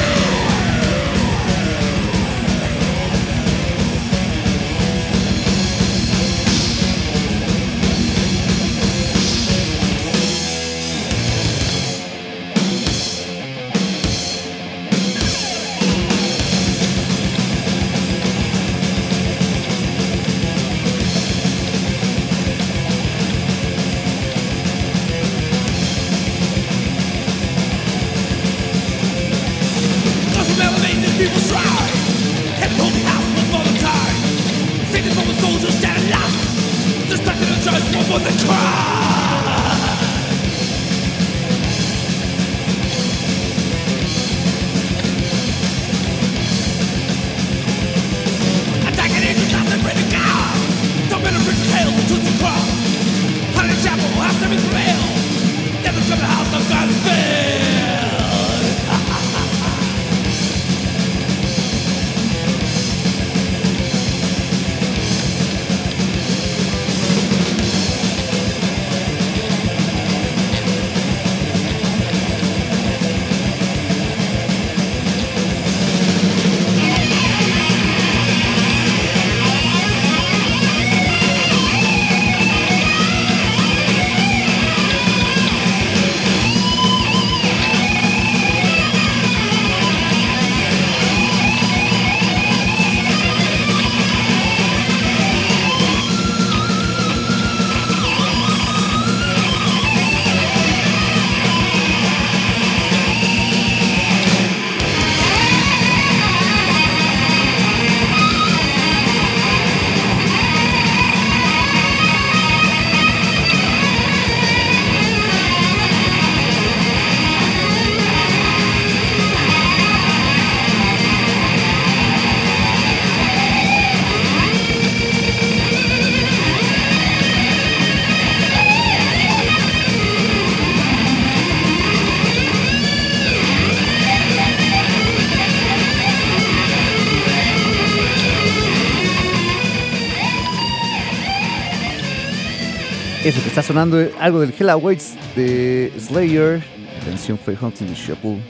[143.61, 146.63] está sonando, algo del Hell Awaits de Slayer.
[147.01, 148.43] La canción fue Hunting the Chapel.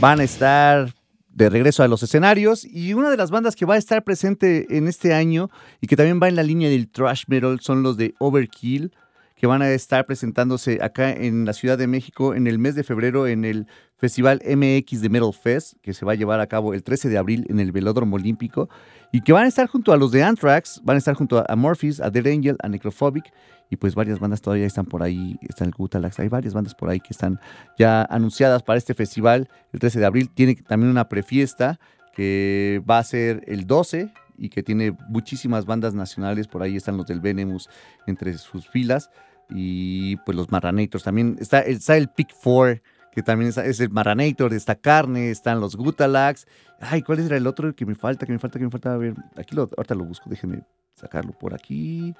[0.00, 0.92] Van a estar
[1.28, 4.66] de regreso a los escenarios y una de las bandas que va a estar presente
[4.76, 5.48] en este año
[5.80, 8.90] y que también va en la línea del thrash metal son los de Overkill
[9.36, 12.82] que van a estar presentándose acá en la Ciudad de México en el mes de
[12.82, 16.74] febrero en el Festival MX de Metal Fest, que se va a llevar a cabo
[16.74, 18.68] el 13 de abril en el Velódromo Olímpico,
[19.12, 21.56] y que van a estar junto a los de Anthrax, van a estar junto a
[21.56, 23.32] Morphis, a Dead Angel, a Necrophobic,
[23.70, 26.88] y pues varias bandas todavía están por ahí, están el Gutalax, hay varias bandas por
[26.88, 27.38] ahí que están
[27.78, 30.30] ya anunciadas para este festival el 13 de abril.
[30.30, 31.78] Tiene también una prefiesta
[32.14, 36.96] que va a ser el 12 y que tiene muchísimas bandas nacionales, por ahí están
[36.96, 37.68] los del Venemus
[38.06, 39.10] entre sus filas
[39.50, 41.36] y pues los Marranators también.
[41.40, 42.82] Está, está el Pick Four,
[43.12, 46.46] que también está- es el Marranator, está Carne, están los Gutalax.
[46.80, 48.26] Ay, ¿cuál era el otro que me falta?
[48.26, 48.94] Que me falta, que me falta.
[48.94, 50.62] A ver, aquí lo, ahorita lo busco, déjenme
[50.94, 52.14] sacarlo por aquí.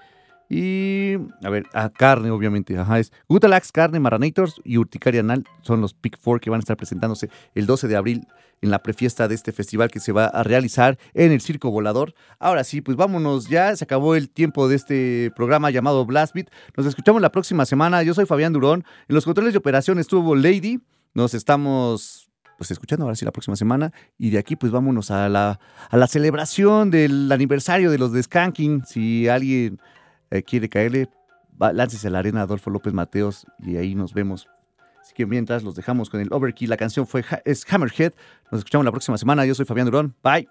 [0.49, 2.79] Y a ver, a carne, obviamente.
[2.79, 6.61] Ajá, es Gutalax, carne, Marranators y Urticaria Anal son los Pick Four que van a
[6.61, 8.27] estar presentándose el 12 de abril
[8.61, 12.15] en la prefiesta de este festival que se va a realizar en el Circo Volador.
[12.39, 16.49] Ahora sí, pues vámonos, ya se acabó el tiempo de este programa llamado Blast Beat.
[16.77, 18.03] Nos escuchamos la próxima semana.
[18.03, 18.85] Yo soy Fabián Durón.
[19.09, 20.81] En los controles de operación estuvo Lady.
[21.15, 25.29] Nos estamos pues escuchando ahora sí la próxima semana y de aquí pues vámonos a
[25.29, 25.61] la,
[25.91, 28.85] a la celebración del aniversario de los de Skanking.
[28.85, 29.79] Si alguien
[30.47, 31.09] quiere caerle,
[31.61, 34.49] va- láncese a la arena Adolfo López Mateos y ahí nos vemos.
[35.01, 38.13] Así que mientras los dejamos con el Overkill, la canción fue es Hammerhead.
[38.53, 39.47] Nos escuchamos la próxima semana.
[39.47, 40.15] Yo soy Fabián Durón.
[40.23, 40.49] Bye.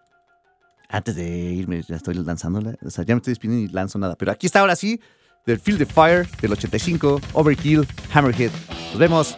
[0.90, 2.76] Antes de irme, ya estoy lanzándola.
[2.84, 4.16] O sea, ya me estoy despidiendo y lanzo nada.
[4.16, 5.00] Pero aquí está ahora sí,
[5.46, 8.52] del Field the Fire del 85, Overkill, Hammerhead.
[8.92, 9.38] Nos vemos.